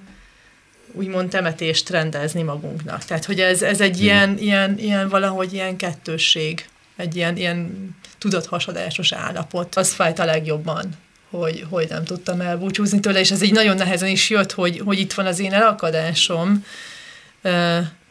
[0.92, 3.04] úgymond temetést rendezni magunknak.
[3.04, 4.02] Tehát, hogy ez, ez egy hm.
[4.02, 9.74] ilyen, ilyen, ilyen valahogy ilyen kettősség, egy ilyen, ilyen tudathasadásos állapot.
[9.74, 10.84] Az fájt a legjobban,
[11.30, 14.98] hogy, hogy nem tudtam elbúcsúzni tőle, és ez így nagyon nehezen is jött, hogy, hogy
[14.98, 16.64] itt van az én elakadásom,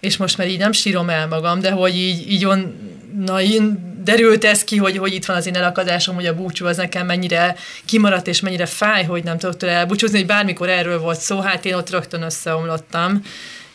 [0.06, 2.76] és most már így nem sírom el magam, de hogy így, így on,
[3.26, 6.66] na, én derült ez ki, hogy, hogy itt van az én elakadásom, hogy a búcsú
[6.66, 11.00] az nekem mennyire kimaradt, és mennyire fáj, hogy nem tudok tőle elbúcsúzni, hogy bármikor erről
[11.00, 13.22] volt szó, hát én ott rögtön összeomlottam,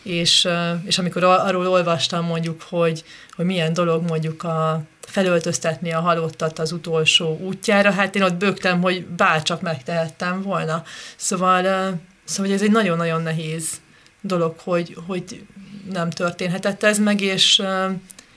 [0.02, 0.48] és,
[0.84, 3.04] és amikor arról olvastam mondjuk, hogy,
[3.36, 8.80] hogy milyen dolog mondjuk a felöltöztetni a halottat az utolsó útjára, hát én ott bögtem,
[8.80, 10.82] hogy bárcsak megtehettem volna.
[11.16, 13.80] Szóval, szóval ez egy nagyon-nagyon nehéz
[14.20, 15.44] dolog, hogy, hogy
[15.92, 17.62] nem történhetett ez meg, és,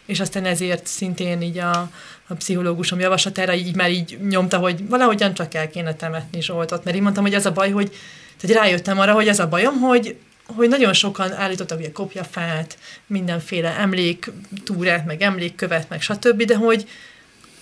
[0.05, 1.89] és aztán ezért szintén így a,
[2.27, 6.95] a pszichológusom javaslatára így már így nyomta, hogy valahogyan csak el kéne temetni Zsoltot, mert
[6.95, 7.95] így mondtam, hogy az a baj, hogy
[8.37, 12.77] tehát rájöttem arra, hogy az a bajom, hogy, hogy nagyon sokan állítottak ugye kopjafát,
[13.07, 16.89] mindenféle emléktúrát, meg emlékkövet, meg stb., de hogy,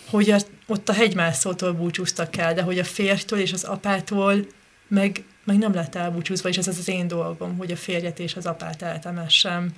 [0.09, 4.45] hogy a, ott a hegymászótól búcsúztak el, de hogy a férjtől és az apától
[4.87, 8.35] meg, meg nem lett elbúcsúzva, és ez az az én dolgom, hogy a férjet és
[8.35, 9.69] az apát eltemessem.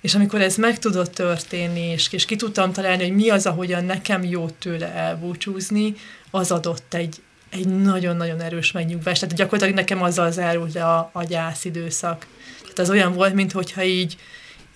[0.00, 3.84] És amikor ez meg tudott történni, és, és ki tudtam találni, hogy mi az, ahogyan
[3.84, 5.94] nekem jó tőle elbúcsúzni,
[6.30, 9.20] az adott egy, egy nagyon-nagyon erős megnyugvást.
[9.20, 12.26] Tehát gyakorlatilag nekem azzal zárult le a, a gyász időszak.
[12.60, 14.16] Tehát az olyan volt, mintha így,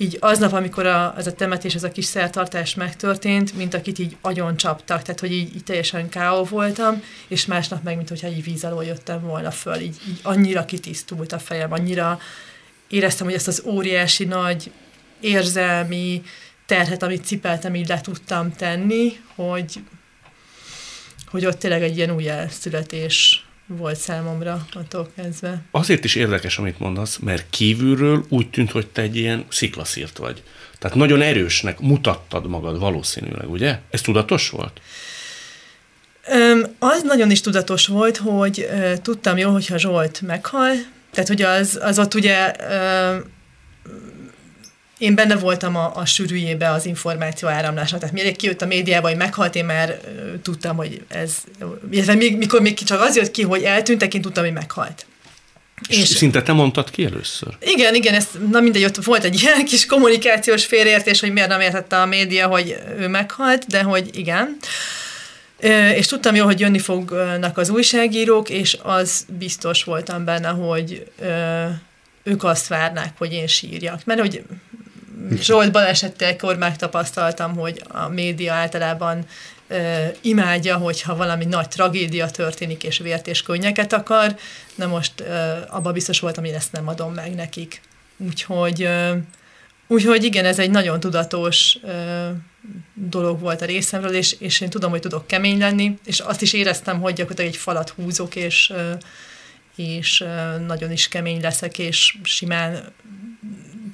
[0.00, 4.16] így aznap, amikor a, ez a temetés, ez a kis szertartás megtörtént, mint akit így
[4.20, 8.44] agyon csaptak, tehát hogy így, így teljesen káó voltam, és másnap meg, mint hogyha így
[8.44, 12.18] víz alól jöttem volna föl, így, így annyira kitisztult a fejem, annyira
[12.88, 14.70] éreztem, hogy ezt az óriási nagy
[15.20, 16.22] érzelmi
[16.66, 19.80] terhet, amit cipeltem, így le tudtam tenni, hogy,
[21.26, 25.62] hogy ott tényleg egy ilyen új elszületés volt számomra attól kezdve.
[25.70, 30.42] Azért is érdekes, amit mondasz, mert kívülről úgy tűnt, hogy te egy ilyen sziklaszírt vagy.
[30.78, 33.78] Tehát nagyon erősnek mutattad magad valószínűleg, ugye?
[33.90, 34.80] Ez tudatos volt?
[36.30, 40.74] Öm, az nagyon is tudatos volt, hogy ö, tudtam jól, hogyha Zsolt meghal,
[41.12, 43.16] tehát hogy az, az ott ugye ö,
[44.98, 49.16] én benne voltam a, a sűrűjébe az információ áramlásnak, tehát mire kijött a médiába, hogy
[49.16, 50.00] meghalt, én már
[50.42, 51.34] tudtam, hogy ez,
[51.90, 55.06] illetve még, mikor még csak az jött ki, hogy eltűntek, én tudtam, hogy meghalt.
[55.88, 57.48] És, és szinte te mondtad ki először?
[57.60, 61.60] Igen, igen, ez, na mindegy, ott volt egy ilyen kis kommunikációs félreértés, hogy miért nem
[61.60, 64.56] értette a média, hogy ő meghalt, de hogy igen.
[65.94, 71.06] És tudtam jól, hogy jönni fognak az újságírók, és az biztos voltam benne, hogy
[72.22, 74.04] ők azt várnák, hogy én sírjak.
[74.04, 74.42] Mert hogy
[75.40, 79.26] Zsolt balesettelkor megtapasztaltam, hogy a média általában
[79.68, 84.36] ö, imádja, hogyha valami nagy tragédia történik, és vért és könnyeket akar.
[84.74, 87.80] Na most ö, abban biztos voltam, hogy ezt nem adom meg nekik.
[88.16, 89.16] Úgyhogy, ö,
[89.86, 92.28] úgyhogy igen, ez egy nagyon tudatos ö,
[92.94, 96.52] dolog volt a részemről, és, és én tudom, hogy tudok kemény lenni, és azt is
[96.52, 98.72] éreztem, hogy gyakorlatilag egy falat húzok, és,
[99.76, 100.24] és
[100.66, 102.92] nagyon is kemény leszek, és simán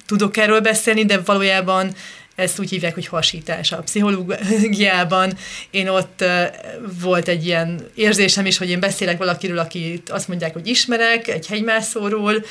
[0.05, 1.95] tudok erről beszélni, de valójában
[2.35, 5.33] ezt úgy hívják, hogy hasítás a pszichológiában.
[5.69, 6.23] Én ott
[7.01, 11.47] volt egy ilyen érzésem is, hogy én beszélek valakiről, akit azt mondják, hogy ismerek, egy
[11.47, 12.45] hegymászóról,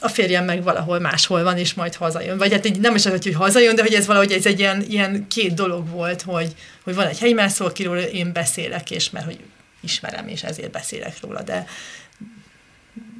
[0.00, 2.38] a férjem meg valahol máshol van, és majd hazajön.
[2.38, 4.84] Vagy hát egy, nem is az, hogy hazajön, de hogy ez valahogy ez egy ilyen,
[4.88, 6.54] ilyen két dolog volt, hogy,
[6.84, 9.38] hogy van egy hegymászó, akiről én beszélek, és mert hogy
[9.80, 11.66] ismerem, és ezért beszélek róla, de,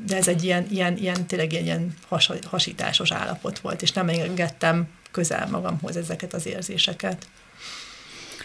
[0.07, 4.09] de ez egy ilyen, ilyen, ilyen tényleg egy ilyen has, hasításos állapot volt, és nem
[4.09, 7.27] engedtem közel magamhoz ezeket az érzéseket.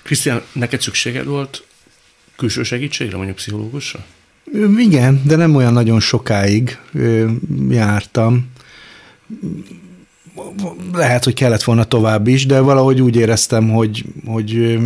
[0.03, 1.63] Krisztián, neked szükséged volt
[2.35, 4.05] külső segítségre, mondjuk pszichológusra?
[4.77, 6.77] Igen, de nem olyan nagyon sokáig
[7.69, 8.51] jártam.
[10.93, 14.79] Lehet, hogy kellett volna tovább is, de valahogy úgy éreztem, hogy, hogy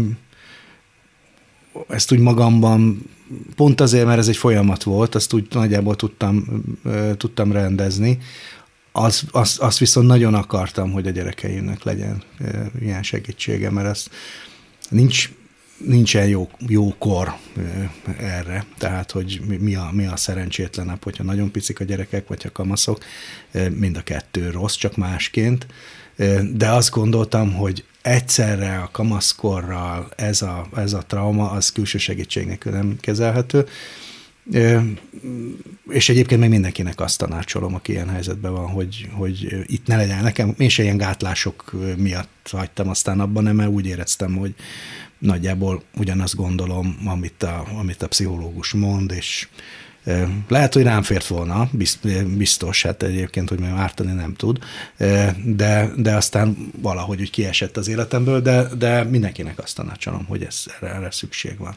[1.87, 3.09] ezt úgy magamban
[3.55, 6.63] pont azért, mert ez egy folyamat volt, azt úgy nagyjából tudtam,
[7.17, 8.19] tudtam rendezni,
[8.95, 12.23] az, azt, azt viszont nagyon akartam, hogy a gyerekeimnek legyen
[12.79, 14.07] ilyen segítsége, mert ez
[14.89, 15.31] nincs,
[15.77, 17.33] nincsen jó, jó kor
[18.17, 22.51] erre, tehát hogy mi a, mi a szerencsétlenebb, hogyha nagyon picik a gyerekek, vagy a
[22.51, 23.03] kamaszok,
[23.69, 25.67] mind a kettő rossz, csak másként,
[26.53, 32.45] de azt gondoltam, hogy egyszerre a kamaszkorral ez a, ez a trauma, az külső segítség
[32.45, 33.65] nélkül nem kezelhető.
[35.89, 40.23] És egyébként még mindenkinek azt tanácsolom, aki ilyen helyzetben van, hogy, hogy itt ne legyen
[40.23, 40.53] nekem.
[40.57, 44.55] Én se ilyen gátlások miatt hagytam aztán abban, nem, mert úgy éreztem, hogy
[45.17, 49.47] nagyjából ugyanazt gondolom, amit a, amit a pszichológus mond, és
[50.47, 51.69] lehet, hogy rám fért volna,
[52.25, 54.59] biztos, hát egyébként, hogy meg ártani nem tud,
[55.43, 60.63] de, de aztán valahogy úgy kiesett az életemből, de, de mindenkinek azt tanácsolom, hogy ez,
[60.81, 61.75] erre, erre szükség van.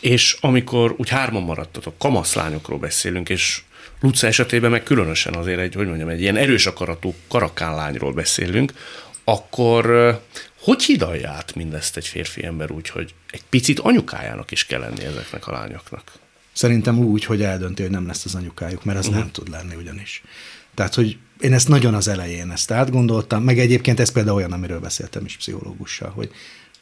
[0.00, 3.62] És amikor úgy hárman maradtatok, kamaszlányokról beszélünk, és
[4.00, 8.72] Luca esetében meg különösen azért egy, hogy mondjam, egy ilyen erős akaratú karakánlányról beszélünk,
[9.24, 10.14] akkor
[10.60, 15.04] hogy hidalja át mindezt egy férfi ember úgy, hogy egy picit anyukájának is kell lenni
[15.04, 16.12] ezeknek a lányoknak?
[16.58, 19.20] Szerintem úgy, hogy eldönti, hogy nem lesz az anyukájuk, mert az uh-huh.
[19.20, 20.22] nem tud lenni ugyanis.
[20.74, 24.80] Tehát, hogy én ezt nagyon az elején ezt átgondoltam, meg egyébként ez például olyan, amiről
[24.80, 26.30] beszéltem is pszichológussal, hogy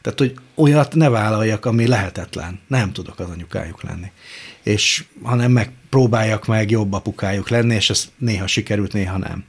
[0.00, 2.60] tehát, hogy olyat ne vállaljak, ami lehetetlen.
[2.66, 4.10] Nem tudok az anyukájuk lenni.
[4.62, 9.44] És hanem megpróbáljak meg jobb apukájuk lenni, és ez néha sikerült, néha nem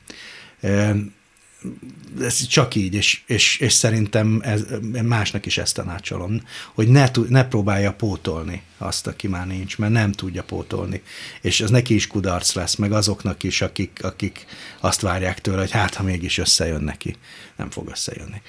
[2.21, 4.63] ez csak így, és, és, és szerintem ez,
[5.03, 6.41] másnak is ezt tanácsolom,
[6.73, 11.01] hogy ne, ne próbálja pótolni azt, aki már nincs, mert nem tudja pótolni.
[11.41, 14.45] És ez neki is kudarc lesz, meg azoknak is, akik, akik
[14.79, 17.15] azt várják tőle, hogy hát, ha mégis összejön neki.
[17.55, 18.41] Nem fog összejönni.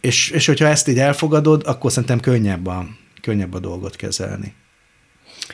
[0.00, 2.88] És, és hogyha ezt így elfogadod, akkor szerintem könnyebb a,
[3.20, 4.54] könnyebb a dolgot kezelni.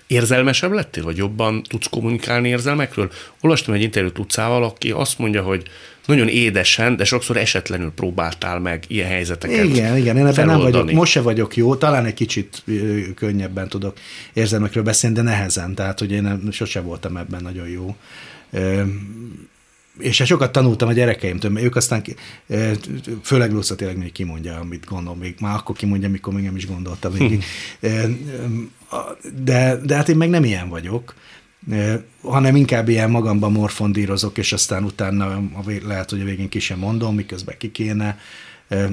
[0.07, 3.11] Érzelmesebb lettél, vagy jobban tudsz kommunikálni érzelmekről?
[3.41, 5.63] Olvastam egy interjút utcával, aki azt mondja, hogy
[6.07, 10.93] nagyon édesen, de sokszor esetlenül próbáltál meg ilyen helyzeteket Igen, igen, én ebben nem vagyok,
[10.93, 12.63] most se vagyok jó, talán egy kicsit
[13.15, 13.97] könnyebben tudok
[14.33, 17.97] érzelmekről beszélni, de nehezen, tehát hogy én sose voltam ebben nagyon jó
[19.99, 22.05] és hát sokat tanultam a gyerekeimtől, mert ők aztán,
[23.23, 26.67] főleg Luca tényleg még kimondja, amit gondol, még már akkor kimondja, amikor még nem is
[26.67, 27.45] gondoltam végig.
[29.45, 31.15] De, de hát én meg nem ilyen vagyok,
[32.23, 35.43] hanem inkább ilyen magamban morfondírozok, és aztán utána
[35.87, 38.19] lehet, hogy a végén ki sem mondom, miközben ki kéne.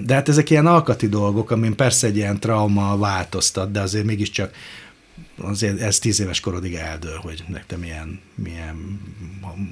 [0.06, 4.52] De hát ezek ilyen alkati dolgok, amin persze egy ilyen trauma változtat, de azért mégiscsak
[5.38, 9.00] azért ez tíz éves korodig eldől, hogy nektek milyen, milyen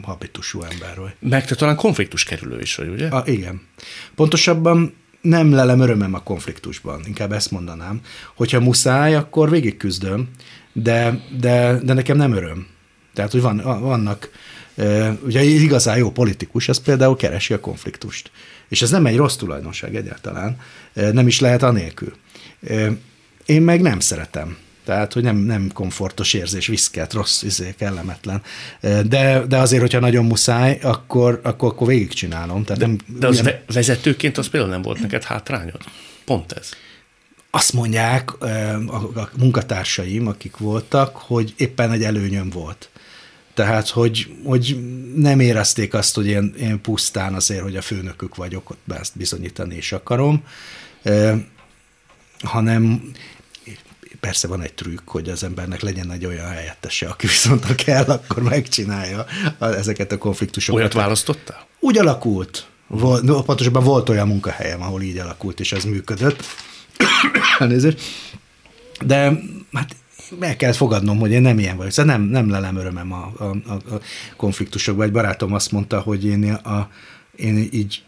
[0.02, 1.14] habitusú ember vagy.
[1.20, 3.08] Meg te talán konfliktus kerülő is vagy, ugye?
[3.08, 3.62] A, igen.
[4.16, 8.02] Pontosabban nem lelem örömem a konfliktusban, inkább ezt mondanám.
[8.36, 10.30] Hogyha muszáj, akkor végig küzdöm,
[10.74, 12.68] de, de, de nekem nem öröm.
[13.14, 14.30] Tehát, hogy van, vannak,
[15.22, 18.32] ugye igazán jó politikus, az például keresi a konfliktust.
[18.68, 20.60] És ez nem egy rossz tulajdonság egyáltalán,
[20.94, 22.14] nem is lehet anélkül.
[23.46, 24.58] Én meg nem szeretem.
[24.90, 28.42] Tehát, hogy nem, nem komfortos érzés, viszket, rossz, izé, kellemetlen.
[28.82, 32.64] De, de azért, hogyha nagyon muszáj, akkor, akkor, akkor végigcsinálom.
[32.64, 33.54] Tehát de, nem, de az ugyan...
[33.74, 35.82] vezetőként az például nem volt neked hátrányod?
[36.26, 36.70] Pont ez
[37.50, 42.90] azt mondják a munkatársaim, akik voltak, hogy éppen egy előnyöm volt.
[43.54, 44.80] Tehát, hogy, hogy
[45.16, 49.76] nem érezték azt, hogy én, én pusztán azért, hogy a főnökük vagyok, ott ezt bizonyítani
[49.76, 50.44] is akarom,
[52.42, 53.12] hanem
[54.20, 58.04] persze van egy trükk, hogy az embernek legyen egy olyan helyettese, aki viszont ha kell,
[58.04, 59.26] akkor megcsinálja
[59.60, 60.80] ezeket a konfliktusokat.
[60.80, 61.68] Olyat választottál?
[61.80, 62.68] Úgy alakult.
[62.88, 66.44] Volt, pontosabban volt olyan munkahelyem, ahol így alakult, és ez működött.
[69.06, 69.40] De
[69.72, 69.96] hát
[70.40, 71.92] meg kell fogadnom, hogy én nem ilyen vagyok.
[71.92, 74.00] Szóval nem, nem lelem örömem a, a, a
[74.36, 75.06] konfliktusokban.
[75.06, 76.90] Egy barátom azt mondta, hogy én, a,
[77.36, 78.04] én így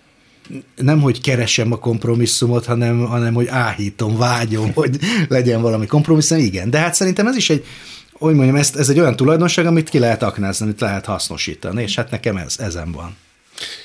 [0.75, 6.37] nem, hogy keresem a kompromisszumot, hanem, hanem hogy áhítom, vágyom, hogy legyen valami kompromisszum.
[6.37, 7.65] Igen, de hát szerintem ez is egy,
[8.11, 11.95] hogy mondjam, ez, ez egy olyan tulajdonság, amit ki lehet aknázni, amit lehet hasznosítani, és
[11.95, 13.15] hát nekem ez, ezen van.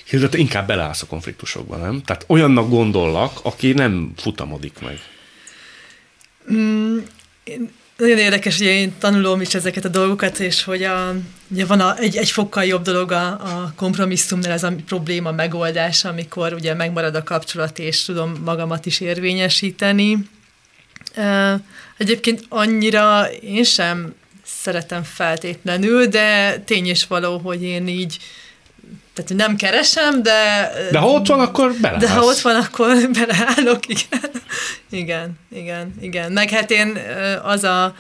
[0.05, 2.03] Hilda, te inkább beleállsz a konfliktusokba, nem?
[2.03, 4.99] Tehát olyannak gondollak, aki nem futamodik meg.
[6.53, 6.99] Mm,
[7.97, 11.15] nagyon érdekes, hogy én tanulom is ezeket a dolgokat, és hogy a,
[11.49, 16.09] ugye van a, egy, egy fokkal jobb dolog a, a kompromisszumnál, ez a probléma megoldása,
[16.09, 20.29] amikor ugye megmarad a kapcsolat, és tudom magamat is érvényesíteni.
[21.97, 28.19] Egyébként annyira én sem szeretem feltétlenül, de tény is való, hogy én így
[29.17, 30.71] tehát nem keresem, de...
[30.91, 32.05] De ha ott van, akkor beleállsz.
[32.05, 34.31] De ha ott van, akkor beleállok, igen.
[34.91, 36.33] igen, igen, igen.
[36.33, 36.99] Meg hát én
[37.43, 37.95] az a...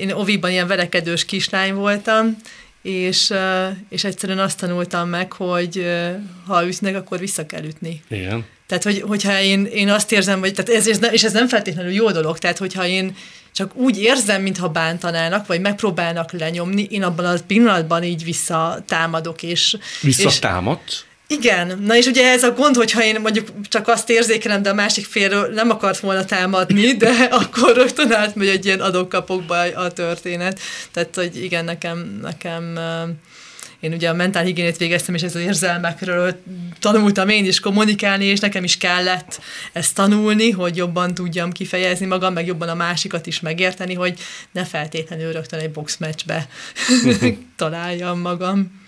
[0.00, 2.36] Én oviban ilyen verekedős kislány voltam,
[2.82, 3.32] és,
[3.88, 5.86] és egyszerűen azt tanultam meg, hogy
[6.46, 8.02] ha ütnek, akkor vissza kell ütni.
[8.08, 8.44] Igen.
[8.66, 12.10] Tehát, hogy, hogyha én, én azt érzem, hogy, tehát ez, és ez nem feltétlenül jó
[12.10, 13.16] dolog, tehát hogyha én
[13.54, 19.76] csak úgy érzem, mintha bántanának, vagy megpróbálnak lenyomni, én abban a pillanatban így visszatámadok, és...
[20.00, 20.88] Visszatámadt?
[20.88, 24.70] És, igen, na és ugye ez a gond, hogyha én mondjuk csak azt érzékelem, de
[24.70, 29.92] a másik félről nem akart volna támadni, de akkor rögtön átmegy egy ilyen adókapokba a
[29.92, 30.60] történet.
[30.92, 32.78] Tehát, hogy igen, nekem, nekem
[33.84, 36.42] én ugye a mentálhigiénét végeztem, és ez az érzelmekről
[36.78, 39.40] tanultam én is kommunikálni, és nekem is kellett
[39.72, 44.18] ezt tanulni, hogy jobban tudjam kifejezni magam, meg jobban a másikat is megérteni, hogy
[44.52, 46.48] ne feltétlenül rögtön egy boxmeccsbe
[47.56, 48.83] találjam magam.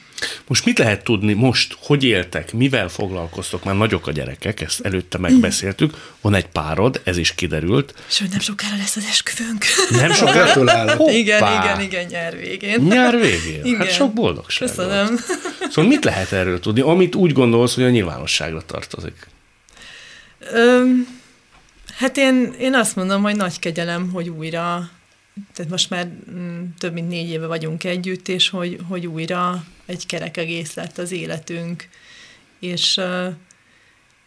[0.46, 3.64] Most mit lehet tudni most, hogy éltek, mivel foglalkoztok?
[3.64, 6.14] Már nagyok a gyerekek, ezt előtte megbeszéltük.
[6.20, 7.94] Van egy párod, ez is kiderült.
[8.18, 9.64] Hogy nem sokára lesz az esküvőnk.
[9.90, 11.10] Nem sokára?
[11.10, 12.80] Igen, igen, igen, nyár végén.
[12.80, 13.64] Nyár végén?
[13.64, 13.78] Igen.
[13.78, 14.68] Hát sok boldogság.
[14.68, 15.18] Köszönöm.
[15.70, 19.26] Szóval mit lehet erről tudni, amit úgy gondolsz, hogy a nyilvánosságra tartozik?
[20.52, 21.18] Öm,
[21.98, 24.90] hát én, én azt mondom, hogy nagy kegyelem, hogy újra
[25.54, 30.06] tehát most már mm, több mint négy éve vagyunk együtt, és hogy, hogy újra egy
[30.06, 31.88] kerek egész lett az életünk.
[32.58, 33.00] És,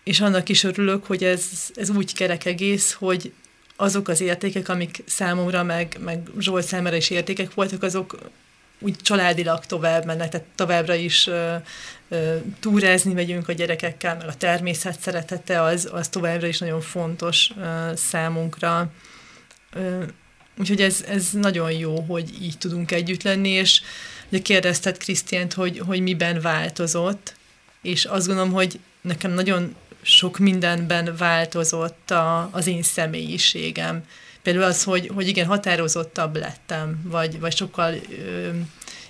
[0.04, 3.34] és annak is örülök, hogy ez, ez úgy kerek egész, hogy
[3.76, 8.18] azok az értékek, amik számomra, meg, meg Zsolt számára is értékek voltak, azok
[8.80, 11.56] úgy családilag tovább mennek, tehát továbbra is ö,
[12.60, 17.52] túrázni megyünk a gyerekekkel, meg a természet szeretete az, az továbbra is nagyon fontos
[17.94, 18.92] számunkra.
[20.60, 23.82] Úgyhogy ez, ez nagyon jó, hogy így tudunk együtt lenni, és
[24.30, 27.36] ugye kérdezted Krisztiánt, hogy, hogy miben változott,
[27.82, 34.06] és azt gondolom, hogy nekem nagyon sok mindenben változott a, az én személyiségem.
[34.42, 38.50] Például az, hogy, hogy igen, határozottabb lettem, vagy, vagy sokkal ö,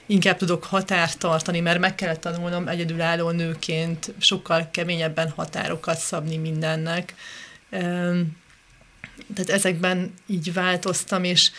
[0.06, 7.14] inkább tudok határt tartani, mert meg kellett tanulnom egyedülálló nőként sokkal keményebben határokat szabni mindennek.
[7.70, 8.20] Ö,
[9.36, 11.52] tehát ezekben így változtam, és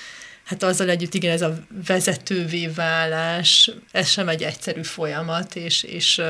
[0.44, 6.22] hát azzal együtt igen, ez a vezetővé válás, ez sem egy egyszerű folyamat, és, és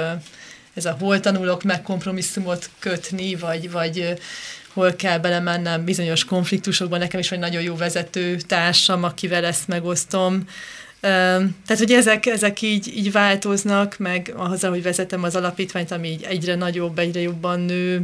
[0.74, 4.18] ez a hol tanulok meg kompromisszumot kötni, vagy, vagy
[4.72, 6.99] hol kell belemennem bizonyos konfliktusokban.
[6.99, 10.45] Nekem is van nagyon jó vezető társam, akivel ezt megosztom.
[11.01, 16.22] Tehát, hogy ezek, ezek így, így változnak, meg ahhoz, hogy vezetem az alapítványt, ami így
[16.22, 18.03] egyre nagyobb, egyre jobban nő.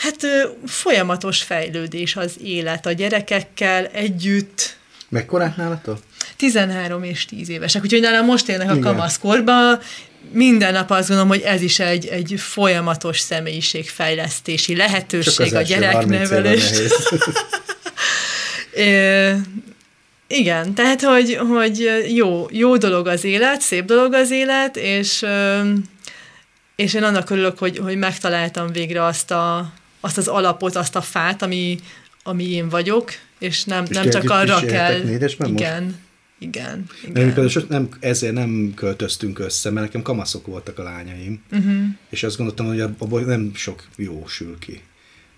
[0.00, 0.26] Hát
[0.66, 4.76] folyamatos fejlődés az élet a gyerekekkel együtt.
[5.08, 5.98] Mekkorák nálatok?
[6.36, 9.80] 13 és 10 évesek, úgyhogy nálam most élnek a kamaszkorba,
[10.32, 16.62] minden nap azt gondolom, hogy ez is egy, egy folyamatos személyiségfejlesztési lehetőség a gyereknevelés.
[20.26, 25.24] igen, tehát, hogy, hogy jó, jó dolog az élet, szép dolog az élet, és,
[26.76, 31.00] és én annak örülök, hogy, hogy megtaláltam végre azt, a, azt az alapot, azt a
[31.00, 31.78] fát, ami,
[32.22, 35.00] ami én vagyok, és nem, és nem csak arra kell.
[35.00, 35.30] Igen.
[35.38, 35.50] Most?
[35.50, 35.96] Igen.
[36.38, 36.86] igen.
[37.12, 41.84] Például nem, ezért nem költöztünk össze, mert nekem kamaszok voltak a lányaim, uh-huh.
[42.10, 44.80] és azt gondoltam, hogy abból nem sok jó sül ki,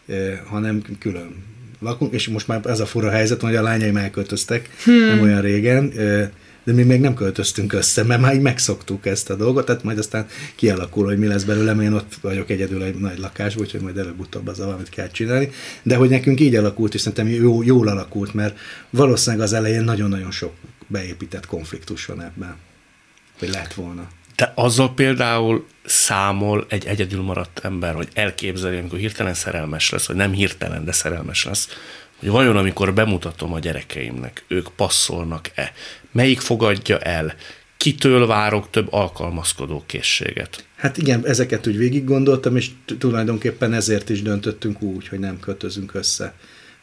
[0.07, 1.45] eh, hanem külön
[1.81, 5.07] lakunk, és most már ez a fura helyzet, hogy a lányaim elköltöztek, hmm.
[5.07, 6.29] nem olyan régen, eh,
[6.65, 9.99] de mi még nem költöztünk össze, mert már így megszoktuk ezt a dolgot, tehát majd
[9.99, 13.99] aztán kialakul, hogy mi lesz belőle, én ott vagyok egyedül egy nagy lakásban, úgyhogy majd
[13.99, 15.51] előbb-utóbb az valamit kell csinálni.
[15.83, 18.59] De hogy nekünk így alakult, és szerintem jó, jól alakult, mert
[18.91, 20.53] valószínűleg az elején nagyon-nagyon sok
[20.87, 22.57] beépített konfliktus van ebben,
[23.39, 24.09] hogy lett volna.
[24.37, 30.17] De azzal például számol egy egyedül maradt ember, hogy elképzeli, amikor hirtelen szerelmes lesz, vagy
[30.17, 31.69] nem hirtelen, de szerelmes lesz,
[32.19, 35.73] hogy vajon amikor bemutatom a gyerekeimnek, ők passzolnak-e,
[36.13, 37.35] melyik fogadja el,
[37.77, 40.65] kitől várok több alkalmazkodó készséget.
[40.77, 45.95] Hát igen, ezeket úgy végig gondoltam, és tulajdonképpen ezért is döntöttünk úgy, hogy nem kötözünk
[45.95, 46.35] össze.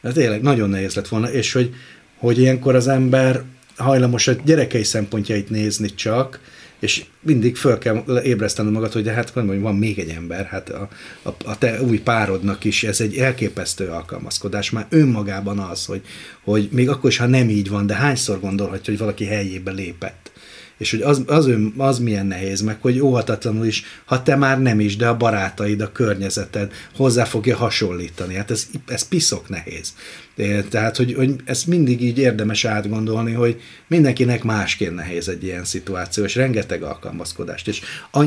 [0.01, 1.73] Ez tényleg nagyon nehéz lett volna, és hogy,
[2.17, 3.43] hogy ilyenkor az ember
[3.75, 6.39] hajlamos a gyerekei szempontjait nézni csak,
[6.79, 10.69] és mindig föl kell ébresztened magad, hogy de hát mondom, van még egy ember, hát
[10.69, 10.89] a,
[11.21, 16.01] a, a te új párodnak is ez egy elképesztő alkalmazkodás, már önmagában az, hogy,
[16.43, 20.28] hogy még akkor is, ha nem így van, de hányszor gondolhatja, hogy valaki helyébe lépett
[20.79, 24.61] és hogy az, az, ön, az milyen nehéz, meg hogy óhatatlanul is, ha te már
[24.61, 28.35] nem is, de a barátaid, a környezeted hozzá fogja hasonlítani.
[28.35, 29.93] Hát ez, ez piszok nehéz.
[30.69, 36.23] Tehát, hogy, hogy ezt mindig így érdemes átgondolni, hogy mindenkinek másként nehéz egy ilyen szituáció,
[36.23, 37.67] és rengeteg alkalmazkodást.
[37.67, 37.81] És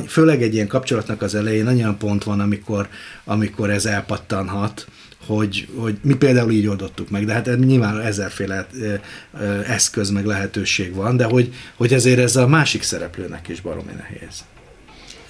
[0.06, 2.88] főleg egy ilyen kapcsolatnak az elején annyian pont van, amikor,
[3.24, 4.86] amikor ez elpattanhat,
[5.26, 8.66] hogy, hogy mi például így oldottuk meg, de hát nyilván ezerféle
[9.66, 14.44] eszköz meg lehetőség van, de hogy, hogy ezért ez a másik szereplőnek is baromi nehéz.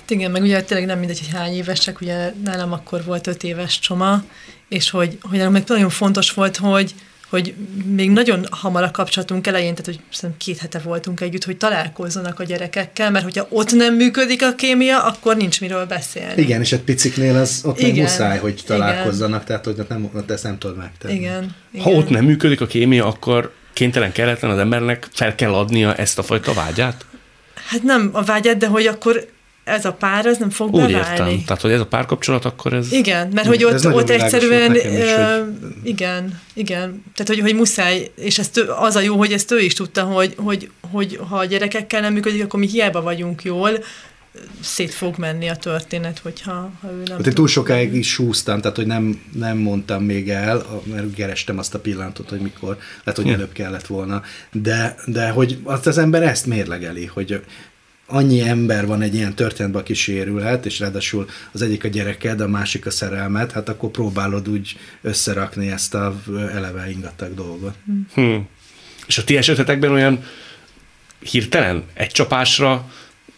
[0.01, 3.43] Hát igen, meg ugye tényleg nem mindegy, hogy hány évesek, ugye nálam akkor volt öt
[3.43, 4.25] éves csoma,
[4.69, 6.95] és hogy, hogy meg nagyon fontos volt, hogy,
[7.33, 7.55] hogy
[7.85, 12.41] még nagyon hamar a kapcsolatunk elején, tehát hogy szerintem két hete voltunk együtt, hogy találkozzanak
[12.41, 16.43] a gyerekekkel, mert hogyha ott nem működik a kémia, akkor nincs miről beszélni.
[16.43, 19.47] Igen, és egy piciknél az ott igen, meg muszáj, hogy találkozzanak, igen.
[19.47, 21.15] tehát hogy nem, ott ezt nem tudod megtenni.
[21.15, 21.85] Igen, igen.
[21.85, 26.19] Ha ott nem működik a kémia, akkor kénytelen kelletlen az embernek fel kell adnia ezt
[26.19, 27.05] a fajta vágyát?
[27.69, 29.27] Hát nem a vágyát, de hogy akkor
[29.65, 31.11] ez a pár, ez nem fog Úgy beválni.
[31.11, 31.43] értem.
[31.47, 32.93] Tehát, hogy ez a párkapcsolat, akkor ez...
[32.93, 34.75] Igen, mert hogy ott, ott egyszerűen...
[34.75, 34.97] Is, hogy...
[35.83, 37.05] Igen, igen.
[37.15, 40.35] Tehát, hogy, hogy muszáj, és ezt az a jó, hogy ezt ő is tudta, hogy,
[40.37, 43.71] hogy, hogy ha a gyerekekkel nem működik, akkor mi hiába vagyunk jól,
[44.61, 47.17] szét fog menni a történet, hogyha ha ő nem...
[47.17, 51.59] Hát én túl sokáig is súztam, tehát hogy nem, nem mondtam még el, mert kerestem
[51.59, 53.35] azt a pillanatot, hogy mikor, lehet, hogy hm.
[53.35, 57.43] előbb kellett volna, de, de hogy azt az ember ezt mérlegeli, hogy
[58.07, 62.49] annyi ember van egy ilyen történetben, aki sérülhet, és ráadásul az egyik a gyereked, a
[62.49, 66.21] másik a szerelmet, hát akkor próbálod úgy összerakni ezt a
[66.53, 67.75] eleve ingatag dolgot.
[68.15, 68.49] Hmm.
[69.07, 70.25] És a ti esetetekben olyan
[71.21, 72.91] hirtelen, egy csapásra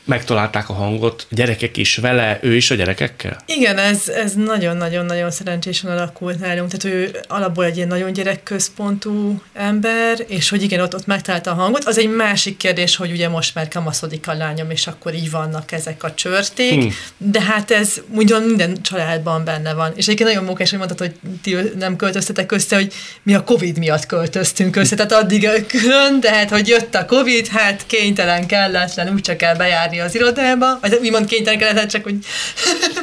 [0.04, 3.36] megtalálták a hangot, a gyerekek is vele, ő is a gyerekekkel?
[3.46, 6.70] Igen, ez, ez nagyon-nagyon-nagyon szerencsésen alakult nálunk.
[6.70, 11.54] Tehát ő alapból egy ilyen nagyon gyerekközpontú ember, és hogy igen, ott, ott megtalálta a
[11.54, 11.84] hangot.
[11.84, 15.72] Az egy másik kérdés, hogy ugye most már kamaszodik a lányom, és akkor így vannak
[15.72, 16.94] ezek a csörték, hmm.
[17.16, 19.92] de hát ez ugyan minden családban benne van.
[19.96, 22.92] És egyébként nagyon mókás, hogy mondtad, hogy ti nem költöztetek össze, hogy
[23.22, 27.46] mi a Covid miatt költöztünk össze, tehát addig külön, de hát, hogy jött a Covid,
[27.46, 31.88] hát kénytelen, kelletlen, úgy csak kell bejárni járni az irodába, vagy mi mond kénytelen kellett,
[31.88, 32.16] csak hogy...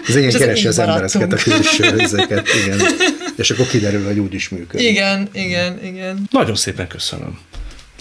[0.08, 2.80] Az igen, keresi az ember ezeket a külső ezeket, igen.
[3.36, 4.90] És akkor kiderül, hogy úgy is működik.
[4.90, 6.28] Igen, igen, igen.
[6.32, 7.40] Nagyon szépen köszönöm.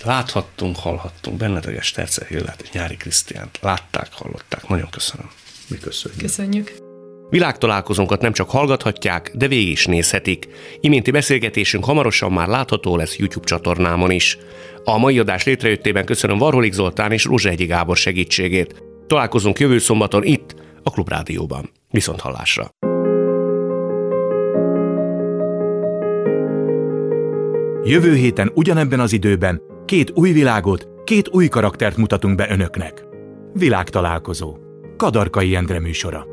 [0.04, 3.58] Láthattunk, hallhattunk Benneteges Terce Hillát és Nyári Krisztiánt.
[3.62, 4.68] Látták, hallották.
[4.68, 5.30] Nagyon köszönöm.
[5.68, 6.20] Mi köszönjük.
[6.20, 6.89] Köszönjük.
[7.30, 10.48] Világtalálkozónkat nem csak hallgathatják, de végig is nézhetik.
[10.80, 14.38] Iménti beszélgetésünk hamarosan már látható lesz YouTube csatornámon is.
[14.84, 18.82] A mai adás létrejöttében köszönöm Varholik Zoltán és Egyi Gábor segítségét.
[19.06, 21.70] Találkozunk jövő szombaton itt, a Klubrádióban.
[21.90, 22.70] Viszont hallásra!
[27.82, 33.04] Jövő héten ugyanebben az időben két új világot, két új karaktert mutatunk be önöknek.
[33.52, 34.56] Világtalálkozó.
[34.96, 36.26] Kadarkai Endre műsora.